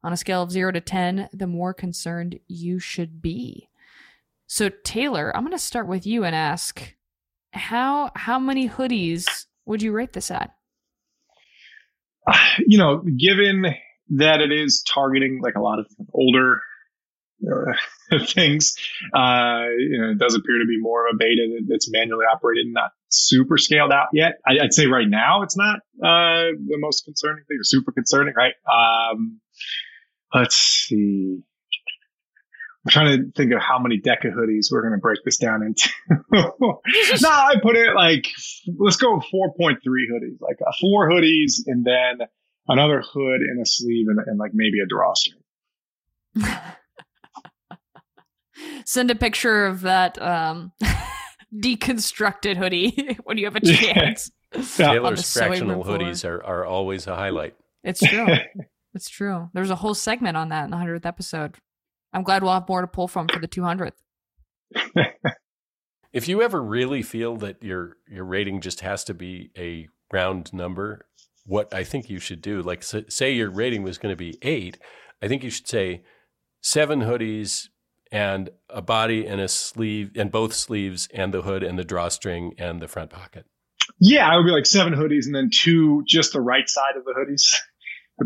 on 0.05 0.13
a 0.13 0.17
scale 0.17 0.43
of 0.43 0.51
zero 0.51 0.73
to 0.73 0.81
ten, 0.81 1.29
the 1.33 1.47
more 1.47 1.73
concerned 1.75 2.39
you 2.49 2.79
should 2.79 3.23
be. 3.23 3.69
So 4.47 4.69
Taylor, 4.85 5.35
I'm 5.35 5.43
going 5.45 5.53
to 5.53 5.59
start 5.59 5.87
with 5.87 6.07
you 6.07 6.25
and 6.25 6.35
ask 6.35 6.95
how 7.53 8.11
how 8.17 8.39
many 8.39 8.69
hoodies 8.69 9.47
would 9.67 9.83
you 9.83 9.93
rate 9.93 10.13
this 10.13 10.31
at? 10.31 10.51
you 12.67 12.79
know, 12.79 12.99
given 12.99 13.75
that 14.11 14.41
it 14.41 14.53
is 14.53 14.83
targeting 14.83 15.41
like 15.43 15.55
a 15.57 15.61
lot 15.61 15.79
of 15.79 15.87
older 16.13 16.61
uh, 17.45 18.19
things, 18.27 18.75
uh, 19.15 19.65
you 19.79 19.99
know, 20.01 20.11
it 20.13 20.19
does 20.19 20.35
appear 20.35 20.59
to 20.59 20.67
be 20.67 20.79
more 20.79 21.09
of 21.09 21.15
a 21.15 21.17
beta 21.19 21.43
that- 21.49 21.67
that's 21.69 21.91
manually 21.91 22.25
operated 22.33 22.67
and 22.67 22.75
not 22.75 22.93
super 23.09 23.59
scaled 23.59 23.91
out 23.93 24.09
yet. 24.13 24.35
I, 24.47 24.59
I'd 24.65 24.73
say 24.73 24.87
right 24.87 25.09
now 25.09 25.43
it's 25.43 25.57
not 25.57 25.77
uh, 26.03 26.53
the 26.67 26.79
most 26.79 27.05
concerning 27.05 27.45
thing 27.49 27.59
or 27.59 27.65
super 27.65 27.91
concerning, 27.93 28.35
right? 28.37 28.55
Um, 28.73 29.41
let's 30.35 30.57
see. 30.57 31.43
I'm 32.85 32.91
trying 32.91 33.17
to 33.17 33.31
think 33.37 33.53
of 33.53 33.61
how 33.61 33.79
many 33.79 34.01
Deca 34.01 34.35
hoodies 34.35 34.73
we're 34.73 34.83
going 34.83 34.95
to 34.95 35.01
break 35.01 35.21
this 35.25 35.37
down 35.37 35.63
into. 35.63 35.89
no, 36.33 36.81
I 37.31 37.55
put 37.63 37.77
it 37.77 37.95
like, 37.95 38.27
let's 38.77 38.97
go 38.97 39.19
4.3 39.19 39.77
hoodies, 39.79 40.41
like 40.41 40.57
uh, 40.67 40.73
four 40.81 41.09
hoodies 41.09 41.61
and 41.67 41.85
then 41.85 42.27
another 42.67 43.01
hood 43.01 43.41
and 43.41 43.63
a 43.63 43.67
sleeve 43.67 44.09
and, 44.09 44.19
and 44.27 44.37
like 44.39 44.51
maybe 44.53 44.81
a 44.81 44.87
drawstring. 44.89 45.39
Send 48.85 49.13
a 49.13 49.15
picture 49.15 49.65
of 49.67 49.83
that 49.83 50.21
um, 50.21 50.73
deconstructed 51.55 52.57
hoodie 52.57 53.17
when 53.23 53.39
you 53.39 53.45
have 53.45 53.55
a 53.55 53.61
chance. 53.61 54.33
On 54.55 54.61
the 54.61 54.67
Taylor's 54.67 55.33
fractional 55.33 55.85
hoodies 55.85 56.29
are, 56.29 56.43
are 56.45 56.67
always 56.67 57.07
a 57.07 57.15
highlight. 57.15 57.55
It's 57.85 58.01
true. 58.01 58.27
It's 58.95 59.09
true. 59.09 59.51
There's 59.55 59.71
a 59.71 59.77
whole 59.77 59.95
segment 59.95 60.37
on 60.37 60.49
that 60.51 60.65
in 60.65 60.71
the 60.71 60.77
hundredth 60.77 61.07
episode. 61.07 61.57
I'm 62.13 62.23
glad 62.23 62.43
we'll 62.43 62.53
have 62.53 62.69
more 62.69 62.81
to 62.83 62.87
pull 62.87 63.09
from 63.09 63.29
for 63.29 63.39
the 63.41 63.47
two 63.47 63.63
hundredth. 63.63 63.97
If 66.13 66.29
you 66.29 66.43
ever 66.43 66.63
really 66.63 67.01
feel 67.03 67.37
that 67.39 67.63
your 67.63 67.97
your 68.07 68.25
rating 68.25 68.61
just 68.61 68.81
has 68.81 69.03
to 69.05 69.15
be 69.15 69.51
a 69.57 69.89
round 70.13 70.53
number, 70.53 71.07
what 71.47 71.73
I 71.73 71.85
think 71.85 72.11
you 72.11 72.19
should 72.19 72.43
do, 72.43 72.61
like 72.61 72.81
s- 72.81 73.07
say 73.09 73.33
your 73.33 73.51
rating 73.51 73.83
was 73.83 73.97
going 73.97 74.13
to 74.13 74.17
be 74.17 74.37
eight, 74.43 74.79
I 75.23 75.29
think 75.29 75.43
you 75.43 75.49
should 75.49 75.69
say 75.69 76.03
seven 76.61 77.01
hoodies 77.01 77.69
and 78.11 78.51
a 78.69 78.83
body 78.83 79.27
and 79.27 79.41
a 79.41 79.49
sleeve 79.49 80.11
and 80.15 80.31
both 80.31 80.53
sleeves 80.53 81.09
and 81.15 81.33
the 81.33 81.41
hood 81.41 81.63
and 81.63 81.79
the 81.79 81.85
drawstring 81.85 82.53
and 82.59 82.83
the 82.83 82.89
front 82.89 83.09
pocket. 83.09 83.47
Yeah, 83.99 84.29
I 84.31 84.37
would 84.37 84.45
be 84.45 84.51
like 84.53 84.67
seven 84.67 84.93
hoodies 84.93 85.25
and 85.25 85.35
then 85.35 85.49
two, 85.51 86.05
just 86.07 86.35
the 86.35 86.43
right 86.43 86.69
side 86.69 86.97
of 86.99 87.05
the 87.07 87.15
hoodies. 87.15 87.57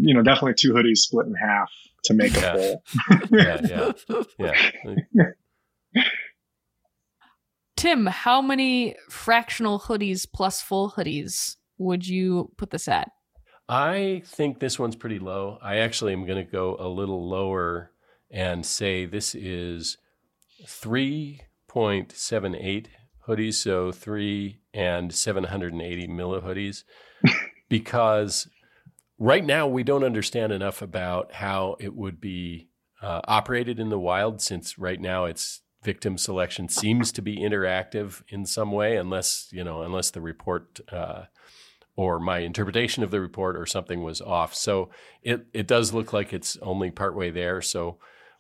You 0.03 0.15
know, 0.15 0.23
definitely 0.23 0.55
two 0.55 0.73
hoodies 0.73 0.99
split 0.99 1.27
in 1.27 1.35
half 1.35 1.71
to 2.05 2.15
make 2.15 2.33
Yeah. 2.35 2.55
a 2.55 2.57
full. 2.87 4.31
Yeah, 4.39 4.63
yeah, 4.85 4.95
yeah. 5.13 5.25
Tim, 7.77 8.07
how 8.07 8.41
many 8.41 8.95
fractional 9.11 9.79
hoodies 9.81 10.27
plus 10.33 10.63
full 10.63 10.93
hoodies 10.93 11.57
would 11.79 12.07
you 12.09 12.51
put 12.57 12.71
this 12.71 12.89
at? 12.89 13.11
I 13.69 14.23
think 14.25 14.61
this 14.61 14.79
one's 14.79 14.97
pretty 14.97 15.19
low. 15.19 15.59
I 15.61 15.77
actually 15.79 16.13
am 16.15 16.25
going 16.25 16.43
to 16.45 16.51
go 16.51 16.77
a 16.79 16.89
little 16.89 17.29
lower 17.29 17.91
and 18.31 18.65
say 18.65 19.05
this 19.05 19.35
is 19.35 19.99
3.78 20.67 22.87
hoodies, 23.29 23.55
so 23.55 23.91
3 23.93 24.59
and 24.73 25.13
780 25.13 26.09
milli 26.09 26.43
hoodies, 26.43 26.85
because 27.69 28.49
right 29.19 29.45
now 29.45 29.67
we 29.67 29.83
don't 29.83 30.05
understand 30.05 30.53
enough 30.53 30.83
about 30.83 31.33
how 31.35 31.77
it 31.81 31.95
would 31.95 32.21
be 32.21 32.69
uh, 33.03 33.21
operated 33.25 33.79
in 33.79 33.89
the 33.89 33.99
wild 33.99 34.41
since 34.41 34.79
right 34.79 35.01
now 35.01 35.25
it's 35.25 35.63
victim 35.83 36.19
selection 36.19 36.69
seems 36.69 37.13
to 37.13 37.23
be 37.23 37.37
interactive 37.37 38.23
in 38.29 38.45
some 38.45 38.73
way 38.73 38.97
unless 38.97 39.49
you 39.53 39.63
know 39.63 39.83
unless 39.83 40.11
the 40.11 40.21
report 40.21 40.81
uh, 40.91 41.23
or 41.97 42.21
my 42.21 42.39
interpretation 42.39 43.03
of 43.03 43.11
the 43.11 43.21
report 43.21 43.57
or 43.57 43.67
something 43.67 44.03
was 44.03 44.21
off. 44.21 44.55
So 44.55 44.91
it, 45.23 45.47
it 45.53 45.67
does 45.67 45.95
look 45.95 46.13
like 46.13 46.33
it's 46.33 46.57
only 46.59 46.91
partway 46.91 47.31
there. 47.31 47.63
So 47.63 47.99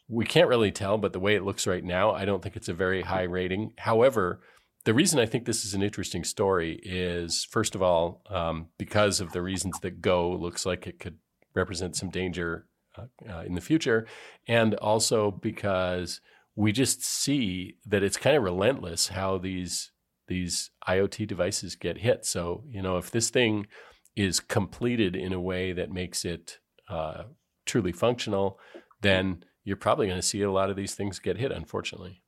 we 0.08 0.26
can't 0.26 0.48
really 0.48 0.70
tell, 0.70 0.98
but 0.98 1.12
the 1.12 1.20
way 1.20 1.34
it 1.34 1.42
looks 1.42 1.66
right 1.66 1.82
now, 1.82 2.12
I 2.12 2.26
don't 2.26 2.42
think 2.42 2.54
it's 2.54 2.68
a 2.68 2.74
very 2.74 3.02
high 3.02 3.22
rating. 3.22 3.72
However, 3.78 4.40
the 4.86 4.94
reason 4.94 5.18
I 5.18 5.26
think 5.26 5.44
this 5.44 5.64
is 5.64 5.74
an 5.74 5.82
interesting 5.82 6.22
story 6.22 6.80
is, 6.84 7.44
first 7.44 7.74
of 7.74 7.82
all, 7.82 8.22
um, 8.30 8.68
because 8.78 9.20
of 9.20 9.32
the 9.32 9.42
reasons 9.42 9.80
that 9.80 10.00
Go 10.00 10.30
looks 10.30 10.64
like 10.64 10.86
it 10.86 11.00
could 11.00 11.18
represent 11.56 11.96
some 11.96 12.08
danger 12.08 12.66
uh, 12.96 13.06
uh, 13.28 13.42
in 13.42 13.54
the 13.54 13.60
future, 13.60 14.06
and 14.46 14.74
also 14.76 15.32
because 15.32 16.20
we 16.54 16.70
just 16.70 17.04
see 17.04 17.74
that 17.84 18.04
it's 18.04 18.16
kind 18.16 18.36
of 18.36 18.44
relentless 18.44 19.08
how 19.08 19.38
these 19.38 19.90
these 20.28 20.70
IoT 20.88 21.26
devices 21.26 21.74
get 21.74 21.98
hit. 21.98 22.24
So, 22.24 22.62
you 22.68 22.80
know, 22.80 22.96
if 22.96 23.10
this 23.10 23.28
thing 23.28 23.66
is 24.14 24.38
completed 24.38 25.16
in 25.16 25.32
a 25.32 25.40
way 25.40 25.72
that 25.72 25.90
makes 25.90 26.24
it 26.24 26.58
uh, 26.88 27.24
truly 27.64 27.92
functional, 27.92 28.58
then 29.02 29.44
you're 29.64 29.76
probably 29.76 30.06
going 30.06 30.18
to 30.18 30.26
see 30.26 30.42
a 30.42 30.50
lot 30.50 30.70
of 30.70 30.76
these 30.76 30.94
things 30.94 31.18
get 31.18 31.38
hit, 31.38 31.50
unfortunately. 31.50 32.22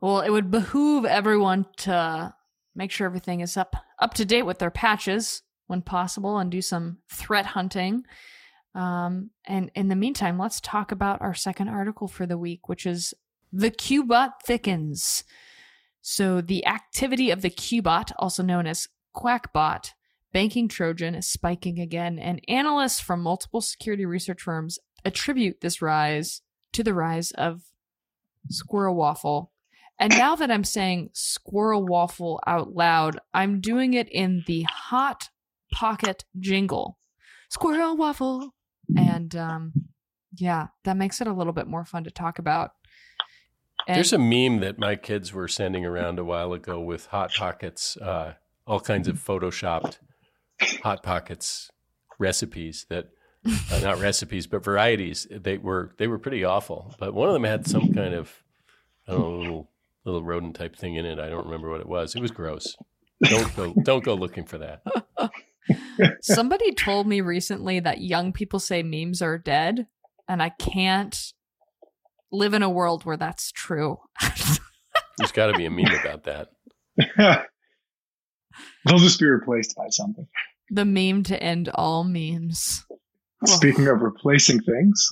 Well, 0.00 0.20
it 0.20 0.30
would 0.30 0.50
behoove 0.50 1.04
everyone 1.04 1.66
to 1.78 2.34
make 2.74 2.90
sure 2.90 3.06
everything 3.06 3.40
is 3.40 3.56
up 3.56 3.74
up 3.98 4.14
to 4.14 4.24
date 4.24 4.44
with 4.44 4.58
their 4.58 4.70
patches 4.70 5.42
when 5.66 5.82
possible 5.82 6.38
and 6.38 6.50
do 6.50 6.62
some 6.62 6.98
threat 7.10 7.46
hunting. 7.46 8.04
Um, 8.74 9.30
and 9.44 9.70
in 9.74 9.88
the 9.88 9.96
meantime, 9.96 10.38
let's 10.38 10.60
talk 10.60 10.92
about 10.92 11.20
our 11.20 11.34
second 11.34 11.68
article 11.68 12.06
for 12.06 12.26
the 12.26 12.38
week, 12.38 12.68
which 12.68 12.86
is 12.86 13.12
the 13.52 13.70
Qbot 13.70 14.34
thickens. 14.44 15.24
So 16.00 16.40
the 16.40 16.64
activity 16.66 17.30
of 17.30 17.42
the 17.42 17.50
Qbot, 17.50 18.12
also 18.18 18.42
known 18.42 18.66
as 18.66 18.88
Quackbot, 19.16 19.90
banking 20.32 20.68
Trojan, 20.68 21.14
is 21.14 21.28
spiking 21.28 21.80
again, 21.80 22.18
and 22.18 22.40
analysts 22.46 23.00
from 23.00 23.20
multiple 23.20 23.60
security 23.60 24.06
research 24.06 24.42
firms 24.42 24.78
attribute 25.04 25.60
this 25.60 25.82
rise 25.82 26.42
to 26.72 26.84
the 26.84 26.94
rise 26.94 27.32
of 27.32 27.62
Squirrel 28.48 28.94
Waffle. 28.94 29.50
And 29.98 30.16
now 30.16 30.36
that 30.36 30.50
I'm 30.50 30.64
saying 30.64 31.10
Squirrel 31.12 31.84
Waffle 31.84 32.40
out 32.46 32.74
loud, 32.74 33.18
I'm 33.34 33.60
doing 33.60 33.94
it 33.94 34.08
in 34.08 34.44
the 34.46 34.62
Hot 34.62 35.28
Pocket 35.72 36.24
jingle. 36.38 36.98
Squirrel 37.48 37.96
Waffle. 37.96 38.54
And 38.96 39.34
um, 39.34 39.72
yeah, 40.34 40.68
that 40.84 40.96
makes 40.96 41.20
it 41.20 41.26
a 41.26 41.32
little 41.32 41.52
bit 41.52 41.66
more 41.66 41.84
fun 41.84 42.04
to 42.04 42.10
talk 42.10 42.38
about. 42.38 42.70
And 43.86 43.96
There's 43.96 44.12
a 44.12 44.18
meme 44.18 44.60
that 44.60 44.78
my 44.78 44.96
kids 44.96 45.32
were 45.32 45.48
sending 45.48 45.84
around 45.84 46.18
a 46.18 46.24
while 46.24 46.52
ago 46.52 46.80
with 46.80 47.06
Hot 47.06 47.32
Pockets, 47.34 47.96
uh, 47.96 48.34
all 48.66 48.80
kinds 48.80 49.08
of 49.08 49.16
photoshopped 49.16 49.98
Hot 50.82 51.02
Pockets 51.02 51.70
recipes 52.18 52.86
that, 52.90 53.08
uh, 53.72 53.80
not 53.80 53.98
recipes, 54.00 54.46
but 54.46 54.62
varieties. 54.62 55.26
They 55.30 55.58
were 55.58 55.92
they 55.96 56.06
were 56.06 56.18
pretty 56.18 56.44
awful. 56.44 56.94
But 56.98 57.14
one 57.14 57.28
of 57.28 57.34
them 57.34 57.44
had 57.44 57.66
some 57.66 57.92
kind 57.92 58.14
of, 58.14 58.42
I 59.06 59.12
don't 59.12 59.20
know, 59.20 59.38
little 59.38 59.70
little 60.10 60.26
rodent 60.26 60.56
type 60.56 60.76
thing 60.76 60.94
in 60.96 61.04
it. 61.04 61.18
I 61.18 61.28
don't 61.28 61.44
remember 61.44 61.70
what 61.70 61.80
it 61.80 61.88
was. 61.88 62.14
It 62.14 62.22
was 62.22 62.30
gross. 62.30 62.76
Don't 63.24 63.54
go 63.56 63.74
don't 63.82 64.04
go 64.04 64.14
looking 64.14 64.44
for 64.44 64.58
that. 64.58 64.82
somebody 66.22 66.72
told 66.72 67.06
me 67.06 67.20
recently 67.20 67.80
that 67.80 68.00
young 68.00 68.32
people 68.32 68.58
say 68.60 68.82
memes 68.82 69.20
are 69.22 69.38
dead, 69.38 69.86
and 70.28 70.42
I 70.42 70.50
can't 70.50 71.32
live 72.30 72.54
in 72.54 72.62
a 72.62 72.70
world 72.70 73.04
where 73.04 73.16
that's 73.16 73.50
true. 73.52 73.98
There's 75.18 75.32
got 75.32 75.48
to 75.48 75.54
be 75.54 75.66
a 75.66 75.70
meme 75.70 75.94
about 76.00 76.24
that. 76.24 76.48
They'll 78.86 78.98
just 78.98 79.18
be 79.20 79.26
replaced 79.26 79.74
by 79.76 79.86
something. 79.90 80.26
the 80.70 80.84
meme 80.84 81.22
to 81.24 81.42
end 81.42 81.68
all 81.74 82.04
memes. 82.04 82.84
Speaking 83.44 83.86
of 83.86 84.00
replacing 84.02 84.60
things, 84.62 85.10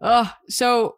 oh, 0.00 0.32
so 0.48 0.96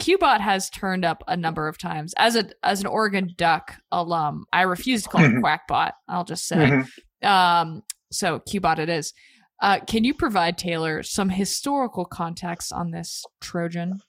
Qbot 0.00 0.40
has 0.40 0.70
turned 0.70 1.04
up 1.04 1.22
a 1.26 1.36
number 1.36 1.66
of 1.68 1.76
times 1.78 2.14
as 2.18 2.36
a 2.36 2.48
as 2.62 2.80
an 2.80 2.86
Oregon 2.86 3.34
Duck 3.36 3.74
alum. 3.90 4.44
I 4.52 4.62
refuse 4.62 5.02
to 5.02 5.08
call 5.08 5.24
it 5.24 5.32
Mhm. 5.32 5.40
Quackbot. 5.42 5.92
I'll 6.08 6.24
just 6.24 6.46
say. 6.46 6.56
Mhm. 6.56 7.26
Um, 7.26 7.82
so 8.12 8.38
Qbot 8.40 8.78
it 8.78 8.88
is. 8.88 9.12
Uh, 9.60 9.80
can 9.80 10.04
you 10.04 10.14
provide 10.14 10.56
Taylor 10.56 11.02
some 11.02 11.30
historical 11.30 12.04
context 12.04 12.72
on 12.72 12.92
this 12.92 13.24
Trojan? 13.40 14.00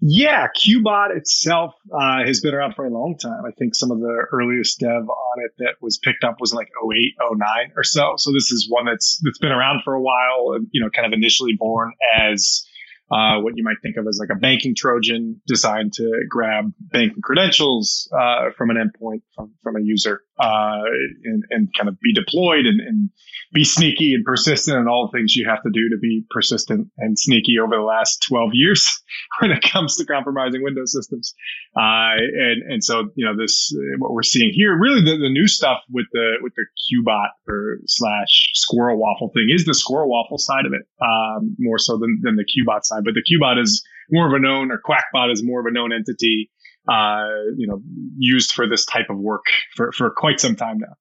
yeah, 0.00 0.46
Qbot 0.56 1.16
itself 1.16 1.74
uh, 1.92 2.24
has 2.24 2.40
been 2.40 2.54
around 2.54 2.74
for 2.76 2.86
a 2.86 2.88
long 2.88 3.18
time. 3.20 3.42
I 3.44 3.50
think 3.58 3.74
some 3.74 3.90
of 3.90 3.98
the 3.98 4.26
earliest 4.30 4.78
dev 4.78 4.88
on 5.08 5.44
it 5.44 5.50
that 5.58 5.74
was 5.80 5.98
picked 5.98 6.22
up 6.22 6.36
was 6.38 6.54
like 6.54 6.68
08, 6.84 7.14
09 7.32 7.72
or 7.76 7.82
so. 7.82 8.14
So 8.16 8.30
this 8.32 8.52
is 8.52 8.68
one 8.70 8.86
that's 8.86 9.20
that's 9.24 9.38
been 9.38 9.50
around 9.50 9.82
for 9.84 9.94
a 9.94 10.00
while. 10.00 10.52
and, 10.54 10.68
You 10.70 10.82
know, 10.84 10.88
kind 10.90 11.04
of 11.04 11.12
initially 11.12 11.54
born 11.58 11.92
as 12.16 12.64
uh, 13.10 13.40
what 13.40 13.56
you 13.56 13.64
might 13.64 13.76
think 13.82 13.96
of 13.96 14.06
as 14.06 14.18
like 14.18 14.30
a 14.30 14.38
banking 14.38 14.74
Trojan 14.74 15.40
designed 15.46 15.94
to 15.94 16.10
grab 16.28 16.72
banking 16.78 17.22
credentials 17.22 18.10
uh, 18.12 18.50
from 18.56 18.70
an 18.70 18.76
endpoint 18.76 19.22
from, 19.34 19.52
from 19.62 19.76
a 19.76 19.80
user 19.80 20.22
uh, 20.38 20.82
and, 21.24 21.44
and 21.50 21.68
kind 21.76 21.88
of 21.88 21.98
be 22.00 22.12
deployed 22.12 22.66
and, 22.66 22.80
and 22.80 23.10
be 23.52 23.64
sneaky 23.64 24.12
and 24.14 24.24
persistent 24.24 24.76
and 24.76 24.88
all 24.88 25.08
the 25.10 25.16
things 25.16 25.34
you 25.34 25.48
have 25.48 25.62
to 25.62 25.70
do 25.70 25.88
to 25.88 25.98
be 26.00 26.24
persistent 26.30 26.88
and 26.98 27.18
sneaky 27.18 27.58
over 27.58 27.76
the 27.76 27.82
last 27.82 28.24
12 28.28 28.50
years 28.52 29.02
when 29.40 29.50
it 29.50 29.62
comes 29.62 29.96
to 29.96 30.04
compromising 30.04 30.62
Windows 30.62 30.92
systems. 30.92 31.34
Uh, 31.76 32.18
and, 32.18 32.62
and 32.70 32.84
so, 32.84 33.10
you 33.14 33.24
know, 33.24 33.36
this, 33.36 33.74
uh, 33.74 33.98
what 33.98 34.12
we're 34.12 34.22
seeing 34.22 34.52
here, 34.52 34.78
really 34.78 35.02
the, 35.02 35.16
the 35.16 35.30
new 35.30 35.48
stuff 35.48 35.78
with 35.90 36.06
the, 36.12 36.34
with 36.42 36.52
the 36.56 36.66
Qbot 36.92 37.28
or 37.48 37.78
slash 37.86 38.50
squirrel 38.54 38.98
waffle 38.98 39.30
thing 39.34 39.48
is 39.50 39.64
the 39.64 39.74
squirrel 39.74 40.10
waffle 40.10 40.38
side 40.38 40.66
of 40.66 40.72
it, 40.72 40.86
um, 41.02 41.56
more 41.58 41.78
so 41.78 41.98
than, 41.98 42.20
than 42.22 42.36
the 42.36 42.44
Qbot 42.44 42.84
side. 42.84 43.02
But 43.04 43.14
the 43.14 43.22
Qbot 43.22 43.60
is 43.60 43.84
more 44.10 44.26
of 44.26 44.32
a 44.32 44.38
known 44.38 44.70
or 44.70 44.80
Quackbot 44.80 45.32
is 45.32 45.42
more 45.44 45.60
of 45.60 45.66
a 45.66 45.70
known 45.70 45.92
entity, 45.92 46.50
uh, 46.88 47.28
you 47.56 47.66
know, 47.66 47.82
used 48.16 48.52
for 48.52 48.66
this 48.66 48.84
type 48.84 49.10
of 49.10 49.18
work 49.18 49.44
for, 49.76 49.92
for 49.92 50.10
quite 50.10 50.40
some 50.40 50.56
time 50.56 50.78
now. 50.78 50.94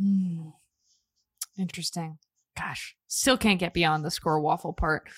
Hmm. 0.00 0.48
Interesting. 1.58 2.18
Gosh, 2.56 2.96
still 3.08 3.36
can't 3.36 3.60
get 3.60 3.74
beyond 3.74 4.04
the 4.04 4.10
squirrel 4.10 4.42
waffle 4.42 4.72
part. 4.72 5.08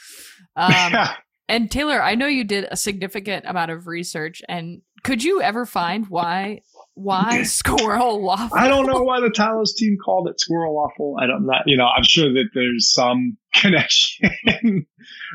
Um, 0.56 0.94
and 1.48 1.70
Taylor, 1.70 2.02
I 2.02 2.16
know 2.16 2.26
you 2.26 2.44
did 2.44 2.66
a 2.70 2.76
significant 2.76 3.44
amount 3.46 3.70
of 3.70 3.86
research, 3.86 4.42
and 4.48 4.82
could 5.04 5.22
you 5.22 5.40
ever 5.40 5.64
find 5.64 6.08
why 6.08 6.62
why 6.94 7.42
squirrel 7.44 8.20
waffle? 8.22 8.56
I 8.56 8.68
don't 8.68 8.86
know 8.86 9.02
why 9.02 9.20
the 9.20 9.30
Talos 9.30 9.74
team 9.76 9.96
called 10.02 10.28
it 10.28 10.38
Squirrel 10.40 10.74
Waffle. 10.74 11.16
I 11.20 11.26
don't 11.26 11.44
know. 11.46 11.52
You 11.66 11.76
know, 11.76 11.86
I'm 11.86 12.04
sure 12.04 12.32
that 12.32 12.50
there's 12.54 12.92
some 12.92 13.36
connection 13.54 14.86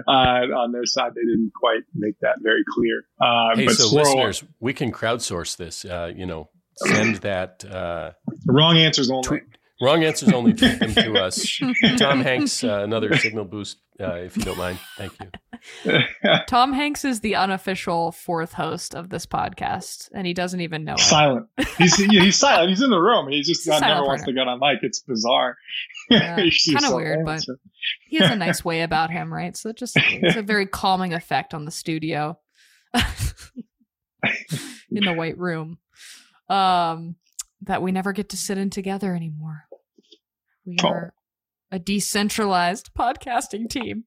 uh, 0.07 0.11
on 0.11 0.71
their 0.71 0.85
side. 0.85 1.11
They 1.15 1.21
didn't 1.21 1.51
quite 1.53 1.83
make 1.93 2.15
that 2.21 2.35
very 2.41 2.63
clear. 2.73 3.03
Uh, 3.21 3.55
Hey, 3.55 3.65
but 3.65 3.75
so 3.75 3.87
Squirrel, 3.87 4.05
listeners, 4.25 4.43
we 4.59 4.73
can 4.73 4.91
crowdsource 4.91 5.57
this. 5.57 5.85
Uh, 5.85 6.11
you 6.15 6.25
know, 6.25 6.49
send 6.77 7.17
that 7.17 7.65
uh, 7.65 8.11
wrong 8.47 8.77
answers 8.77 9.09
only. 9.11 9.23
tweet. 9.27 9.43
Wrong 9.81 10.03
answers 10.03 10.31
only. 10.33 10.53
Tweet 10.53 10.79
them 10.79 10.93
to 10.93 11.13
us. 11.15 11.59
Tom 11.97 12.21
Hanks, 12.21 12.63
uh, 12.65 12.81
another 12.83 13.15
signal 13.17 13.45
boost, 13.45 13.77
uh, 13.99 14.13
if 14.13 14.37
you 14.37 14.43
don't 14.43 14.57
mind. 14.57 14.79
Thank 14.97 15.13
you. 15.19 15.29
Tom 16.47 16.71
Hanks 16.73 17.03
is 17.03 17.19
the 17.19 17.35
unofficial 17.35 18.11
fourth 18.11 18.53
host 18.53 18.95
of 18.95 19.09
this 19.09 19.25
podcast, 19.25 20.09
and 20.13 20.25
he 20.25 20.33
doesn't 20.33 20.61
even 20.61 20.83
know 20.85 20.93
it. 20.93 20.99
silent. 20.99 21.47
He's 21.77 21.99
yeah, 22.11 22.21
he's 22.21 22.37
silent. 22.37 22.69
He's 22.69 22.81
in 22.81 22.89
the 22.89 22.99
room. 22.99 23.29
He 23.29 23.41
just 23.41 23.67
uh, 23.67 23.73
never 23.73 23.85
silent 23.85 24.07
wants 24.07 24.23
to 24.25 24.33
get 24.33 24.47
on 24.47 24.59
mic. 24.59 24.79
It's 24.83 24.99
bizarre. 25.01 25.57
Yeah, 26.09 26.35
kinda 26.37 26.81
so 26.81 26.95
weird, 26.95 27.25
but- 27.25 27.43
He 28.07 28.17
has 28.17 28.31
a 28.31 28.35
nice 28.35 28.63
way 28.65 28.81
about 28.81 29.09
him, 29.11 29.33
right? 29.33 29.55
So 29.57 29.69
it 29.69 29.77
just 29.77 29.95
it's 29.97 30.35
a 30.37 30.41
very 30.41 30.65
calming 30.65 31.13
effect 31.13 31.53
on 31.53 31.65
the 31.65 31.71
studio 31.71 32.39
in 34.91 35.03
the 35.03 35.13
white 35.13 35.37
room. 35.37 35.77
Um, 36.49 37.15
that 37.63 37.81
we 37.81 37.91
never 37.91 38.13
get 38.13 38.29
to 38.29 38.37
sit 38.37 38.57
in 38.57 38.69
together 38.69 39.13
anymore. 39.13 39.65
We 40.65 40.77
Oh. 40.83 40.87
are 40.87 41.13
a 41.71 41.79
decentralized 41.79 42.91
podcasting 42.97 43.69
team. 43.69 44.05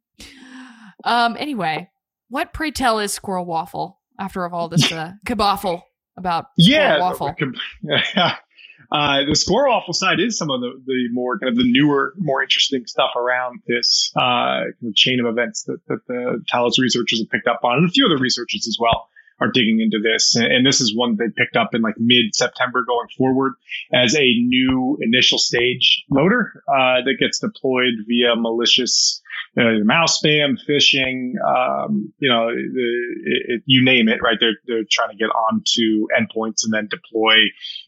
Um, 1.05 1.37
anyway, 1.39 1.91
what 2.29 2.53
pray 2.53 2.71
tell 2.71 2.99
is 2.99 3.13
Squirrel 3.13 3.47
Waffle 3.47 4.01
after 4.19 4.45
of 4.45 4.55
all 4.55 4.69
this 4.69 4.91
uh, 4.93 5.13
kaboffle 5.27 5.83
about 6.17 6.47
yeah, 6.57 6.97
Squirrel 6.97 7.35
Waffle? 7.35 7.35
yeah. 7.83 8.37
Uh, 8.91 9.25
the 9.27 9.35
squirrel 9.35 9.73
waffle 9.73 9.95
side 9.95 10.21
is 10.21 10.37
some 10.37 10.51
of 10.51 10.61
the, 10.61 10.71
the 10.85 11.09
more 11.13 11.39
kind 11.39 11.49
of 11.49 11.57
the 11.57 11.65
newer, 11.65 12.13
more 12.19 12.43
interesting 12.43 12.85
stuff 12.87 13.09
around 13.17 13.61
this 13.67 14.13
uh, 14.15 14.21
kind 14.21 14.89
of 14.89 14.95
chain 14.95 15.19
of 15.19 15.25
events 15.25 15.63
that, 15.63 15.79
that 15.89 16.07
the 16.09 16.45
Talos 16.53 16.79
researchers 16.79 17.19
have 17.21 17.31
picked 17.31 17.47
up 17.47 17.61
on, 17.65 17.79
and 17.79 17.89
a 17.89 17.91
few 17.91 18.05
other 18.05 18.19
researchers 18.19 18.67
as 18.69 18.77
well 18.79 19.09
are 19.43 19.51
digging 19.51 19.81
into 19.81 19.99
this. 20.03 20.37
And, 20.37 20.65
this 20.65 20.81
is 20.81 20.97
one 20.97 21.17
they 21.17 21.27
picked 21.37 21.57
up 21.57 21.75
in 21.75 21.83
like 21.83 21.97
mid 21.99 22.35
September 22.35 22.85
going 22.87 23.09
forward 23.19 23.55
as 23.93 24.15
a 24.15 24.21
new 24.21 24.97
initial 25.01 25.39
stage 25.39 26.05
loader 26.09 26.63
uh, 26.69 27.03
that 27.05 27.17
gets 27.19 27.41
deployed 27.41 27.95
via 28.07 28.37
malicious 28.37 29.21
uh, 29.57 29.83
malspam, 29.85 30.57
phishing, 30.69 31.33
um, 31.45 32.13
you 32.19 32.31
know, 32.31 32.49
it, 32.49 33.45
it, 33.49 33.63
you 33.67 33.85
name 33.85 34.09
it, 34.09 34.23
right? 34.23 34.39
They're, 34.41 34.57
they're 34.67 34.85
trying 34.91 35.11
to 35.11 35.17
get 35.17 35.27
onto 35.27 36.07
endpoints 36.17 36.65
and 36.65 36.73
then 36.73 36.89
deploy 36.89 37.35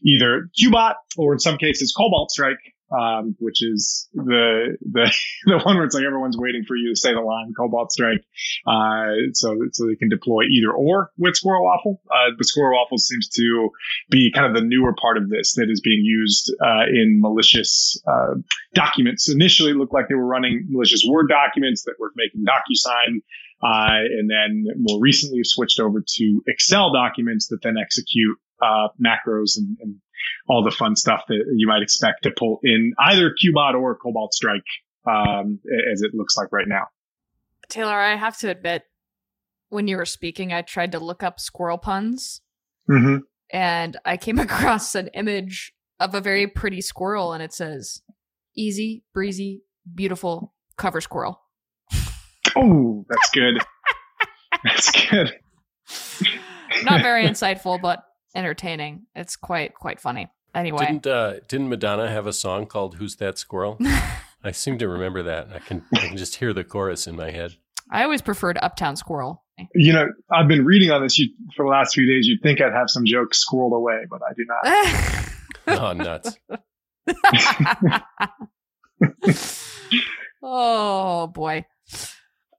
either 0.03 0.49
Qbot 0.61 0.95
or 1.17 1.33
in 1.33 1.39
some 1.39 1.57
cases 1.57 1.93
Cobalt 1.95 2.29
Strike, 2.29 2.59
um, 2.91 3.35
which 3.39 3.63
is 3.63 4.07
the, 4.13 4.77
the, 4.81 5.11
the 5.45 5.59
one 5.59 5.75
where 5.75 5.85
it's 5.85 5.95
like 5.95 6.03
everyone's 6.05 6.37
waiting 6.37 6.63
for 6.67 6.75
you 6.75 6.89
to 6.89 6.95
say 6.95 7.13
the 7.13 7.21
line 7.21 7.53
Cobalt 7.57 7.91
Strike. 7.91 8.23
Uh, 8.65 9.31
so, 9.33 9.57
so 9.71 9.87
they 9.87 9.95
can 9.95 10.09
deploy 10.09 10.43
either 10.43 10.71
or 10.71 11.11
with 11.17 11.35
Squirrel 11.35 11.63
Waffle. 11.63 12.01
Uh, 12.09 12.31
but 12.37 12.45
Squirrel 12.45 12.77
Waffle 12.77 12.97
seems 12.97 13.29
to 13.29 13.69
be 14.09 14.31
kind 14.33 14.47
of 14.47 14.53
the 14.53 14.67
newer 14.67 14.93
part 14.99 15.17
of 15.17 15.29
this 15.29 15.55
that 15.55 15.69
is 15.69 15.81
being 15.81 16.01
used, 16.03 16.53
uh, 16.63 16.85
in 16.89 17.19
malicious, 17.21 18.01
uh, 18.07 18.35
documents. 18.73 19.31
Initially 19.31 19.71
it 19.71 19.77
looked 19.77 19.93
like 19.93 20.07
they 20.09 20.15
were 20.15 20.27
running 20.27 20.67
malicious 20.69 21.03
Word 21.07 21.27
documents 21.29 21.83
that 21.83 21.95
were 21.99 22.11
making 22.15 22.45
DocuSign. 22.45 23.21
Uh, 23.63 24.03
and 24.19 24.29
then 24.29 24.65
more 24.77 24.99
recently 24.99 25.39
switched 25.43 25.79
over 25.79 26.03
to 26.05 26.41
Excel 26.45 26.91
documents 26.93 27.47
that 27.47 27.61
then 27.63 27.75
execute, 27.81 28.37
uh, 28.61 28.89
macros 29.01 29.57
and, 29.57 29.77
and 29.81 29.95
all 30.47 30.63
the 30.63 30.71
fun 30.71 30.95
stuff 30.95 31.21
that 31.27 31.43
you 31.55 31.67
might 31.67 31.81
expect 31.81 32.23
to 32.23 32.31
pull 32.31 32.59
in 32.63 32.93
either 32.99 33.29
Qbot 33.31 33.73
or 33.79 33.95
Cobalt 33.97 34.33
Strike, 34.33 34.63
um, 35.07 35.59
as 35.91 36.01
it 36.01 36.11
looks 36.13 36.35
like 36.37 36.51
right 36.51 36.67
now. 36.67 36.83
Taylor, 37.69 37.93
I 37.93 38.15
have 38.15 38.37
to 38.39 38.49
admit, 38.49 38.83
when 39.69 39.87
you 39.87 39.97
were 39.97 40.05
speaking, 40.05 40.53
I 40.53 40.61
tried 40.61 40.91
to 40.93 40.99
look 40.99 41.23
up 41.23 41.39
squirrel 41.39 41.77
puns, 41.77 42.41
Mm-hmm. 42.89 43.17
and 43.51 43.97
I 44.05 44.17
came 44.17 44.37
across 44.47 44.93
an 44.95 45.07
image 45.09 45.73
of 45.99 46.13
a 46.13 46.21
very 46.21 46.45
pretty 46.47 46.81
squirrel, 46.81 47.33
and 47.33 47.41
it 47.41 47.53
says, 47.53 48.01
"Easy, 48.55 49.03
breezy, 49.13 49.63
beautiful 49.93 50.53
cover 50.77 51.01
squirrel." 51.01 51.41
Oh, 52.55 53.05
that's 53.09 53.29
good. 53.31 53.57
that's 54.63 54.91
good. 55.09 55.33
Not 56.83 57.01
very 57.01 57.25
insightful, 57.25 57.81
but 57.81 58.03
entertaining. 58.35 59.03
It's 59.15 59.35
quite 59.35 59.73
quite 59.73 59.99
funny. 59.99 60.29
Anyway, 60.53 60.85
Didn't 60.85 61.07
uh, 61.07 61.33
didn't 61.47 61.69
Madonna 61.69 62.09
have 62.09 62.27
a 62.27 62.33
song 62.33 62.65
called 62.65 62.95
"Who's 62.95 63.15
That 63.17 63.37
Squirrel"? 63.37 63.77
I 64.43 64.51
seem 64.51 64.77
to 64.77 64.87
remember 64.87 65.23
that. 65.23 65.49
I 65.53 65.59
can 65.59 65.83
I 65.93 66.07
can 66.07 66.17
just 66.17 66.35
hear 66.35 66.53
the 66.53 66.63
chorus 66.63 67.07
in 67.07 67.15
my 67.15 67.31
head. 67.31 67.55
I 67.91 68.03
always 68.03 68.21
preferred 68.21 68.57
Uptown 68.61 68.95
Squirrel. 68.95 69.43
You 69.73 69.93
know, 69.93 70.07
I've 70.31 70.47
been 70.47 70.65
reading 70.65 70.91
on 70.91 71.01
this 71.01 71.17
you, 71.17 71.29
for 71.55 71.65
the 71.65 71.69
last 71.69 71.93
few 71.93 72.05
days. 72.05 72.27
You'd 72.27 72.41
think 72.41 72.61
I'd 72.61 72.73
have 72.73 72.89
some 72.89 73.05
jokes 73.05 73.43
squirreled 73.45 73.75
away, 73.75 74.01
but 74.09 74.21
I 74.27 74.33
do 74.33 74.45
not. 74.45 75.25
Oh, 75.67 75.93
nuts! 75.93 76.37
oh 80.43 81.27
boy. 81.27 81.65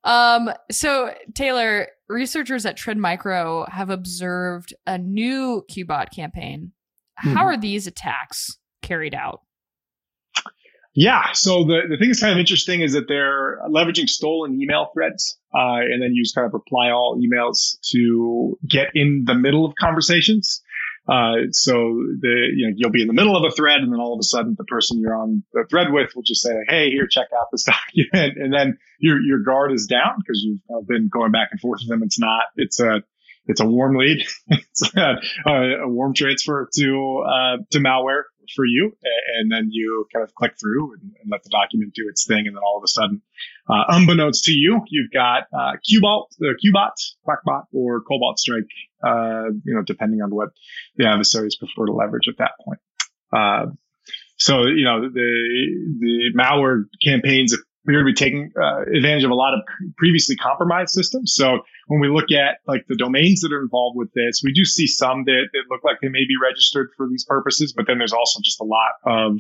Um 0.06 0.50
so 0.70 1.12
Taylor, 1.34 1.88
researchers 2.08 2.64
at 2.64 2.76
Trend 2.78 3.00
Micro 3.02 3.66
have 3.70 3.90
observed 3.90 4.72
a 4.86 4.96
new 4.96 5.64
Qbot 5.70 6.10
campaign. 6.14 6.72
How 7.16 7.42
Mhm. 7.42 7.46
are 7.46 7.56
these 7.58 7.86
attacks 7.86 8.58
carried 8.82 9.14
out? 9.14 9.40
Yeah. 10.94 11.32
So 11.32 11.64
the, 11.64 11.82
the 11.90 11.98
thing 11.98 12.08
that's 12.08 12.20
kind 12.20 12.32
of 12.32 12.38
interesting 12.38 12.80
is 12.80 12.94
that 12.94 13.06
they're 13.06 13.58
leveraging 13.68 14.08
stolen 14.08 14.58
email 14.60 14.88
threads 14.94 15.38
uh, 15.54 15.80
and 15.80 16.00
then 16.02 16.14
use 16.14 16.32
kind 16.34 16.46
of 16.46 16.54
reply 16.54 16.90
all 16.90 17.20
emails 17.20 17.76
to 17.90 18.58
get 18.66 18.88
in 18.94 19.24
the 19.26 19.34
middle 19.34 19.66
of 19.66 19.74
conversations. 19.78 20.62
Uh, 21.08 21.50
so 21.52 21.72
the 21.72 22.48
you 22.54 22.66
know 22.66 22.74
you'll 22.76 22.90
be 22.90 23.02
in 23.02 23.06
the 23.06 23.14
middle 23.14 23.36
of 23.36 23.44
a 23.44 23.54
thread, 23.54 23.80
and 23.80 23.92
then 23.92 24.00
all 24.00 24.14
of 24.14 24.18
a 24.18 24.24
sudden 24.24 24.54
the 24.58 24.64
person 24.64 25.00
you're 25.00 25.14
on 25.14 25.44
the 25.52 25.64
thread 25.70 25.92
with 25.92 26.14
will 26.16 26.22
just 26.22 26.42
say, 26.42 26.52
"Hey, 26.68 26.90
here, 26.90 27.06
check 27.06 27.28
out 27.38 27.46
this 27.52 27.64
document," 27.64 28.38
and 28.38 28.52
then 28.52 28.78
your 28.98 29.20
your 29.20 29.38
guard 29.40 29.72
is 29.72 29.86
down 29.86 30.16
because 30.18 30.42
you've 30.42 30.86
been 30.86 31.08
going 31.08 31.32
back 31.32 31.48
and 31.52 31.60
forth 31.60 31.80
with 31.82 31.88
them. 31.88 32.02
It's 32.02 32.18
not. 32.18 32.44
It's 32.56 32.80
a 32.80 33.02
it's 33.46 33.60
a 33.60 33.66
warm 33.66 33.96
lead. 33.96 34.26
it's 34.48 34.94
a, 34.96 35.16
a, 35.48 35.88
warm 35.88 36.14
transfer 36.14 36.68
to 36.74 37.24
uh, 37.26 37.56
to 37.70 37.78
malware 37.78 38.22
for 38.54 38.64
you, 38.64 38.96
and 39.38 39.50
then 39.50 39.68
you 39.70 40.06
kind 40.12 40.22
of 40.22 40.34
click 40.34 40.54
through 40.58 40.94
and, 40.94 41.02
and, 41.20 41.30
let 41.30 41.42
the 41.42 41.50
document 41.50 41.94
do 41.94 42.08
its 42.08 42.26
thing, 42.26 42.46
and 42.46 42.56
then 42.56 42.62
all 42.62 42.78
of 42.78 42.84
a 42.84 42.88
sudden, 42.88 43.22
uh, 43.68 43.84
unbeknownst 43.88 44.44
to 44.44 44.52
you, 44.52 44.80
you've 44.88 45.10
got 45.10 45.44
uh, 45.52 45.72
Qbot, 45.88 46.26
uh, 46.40 46.54
Qbot, 46.64 46.92
Quackbot, 47.26 47.64
or 47.72 48.00
Cobalt 48.02 48.38
Strike, 48.38 48.64
uh, 49.04 49.50
you 49.64 49.74
know, 49.74 49.82
depending 49.82 50.22
on 50.22 50.34
what 50.34 50.50
the 50.96 51.06
adversaries 51.06 51.56
prefer 51.56 51.86
to 51.86 51.92
leverage 51.92 52.28
at 52.28 52.38
that 52.38 52.52
point. 52.64 52.80
Uh, 53.32 53.66
so 54.38 54.66
you 54.66 54.84
know 54.84 55.08
the 55.08 55.98
the 55.98 56.38
malware 56.38 56.84
campaigns 57.02 57.56
appear 57.86 58.00
to 58.00 58.04
be 58.04 58.14
taking 58.14 58.50
uh, 58.60 58.82
advantage 58.82 59.24
of 59.24 59.30
a 59.30 59.34
lot 59.34 59.54
of 59.54 59.60
previously 59.96 60.36
compromised 60.36 60.90
systems. 60.90 61.34
So 61.34 61.60
when 61.86 62.00
we 62.00 62.08
look 62.08 62.32
at 62.32 62.58
like 62.66 62.84
the 62.88 62.96
domains 62.96 63.40
that 63.40 63.52
are 63.52 63.62
involved 63.62 63.96
with 63.96 64.12
this, 64.12 64.42
we 64.44 64.52
do 64.52 64.64
see 64.64 64.86
some 64.86 65.24
that, 65.24 65.48
that 65.52 65.62
look 65.70 65.84
like 65.84 65.98
they 66.02 66.08
may 66.08 66.26
be 66.26 66.34
registered 66.42 66.90
for 66.96 67.08
these 67.08 67.24
purposes, 67.24 67.72
but 67.72 67.86
then 67.86 67.98
there's 67.98 68.12
also 68.12 68.40
just 68.42 68.60
a 68.60 68.64
lot 68.64 68.90
of 69.04 69.38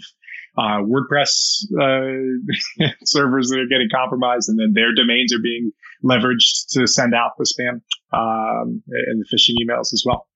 uh, 0.56 0.80
WordPress 0.80 1.64
uh, 1.80 2.86
servers 3.04 3.50
that 3.50 3.60
are 3.60 3.68
getting 3.68 3.88
compromised, 3.94 4.48
and 4.48 4.58
then 4.58 4.72
their 4.72 4.94
domains 4.94 5.32
are 5.32 5.42
being 5.42 5.72
leveraged 6.04 6.70
to 6.70 6.86
send 6.86 7.14
out 7.14 7.32
the 7.38 7.44
spam 7.44 7.80
um, 8.12 8.82
and 8.88 9.22
the 9.22 9.26
phishing 9.32 9.54
emails 9.62 9.92
as 9.92 10.02
well. 10.06 10.26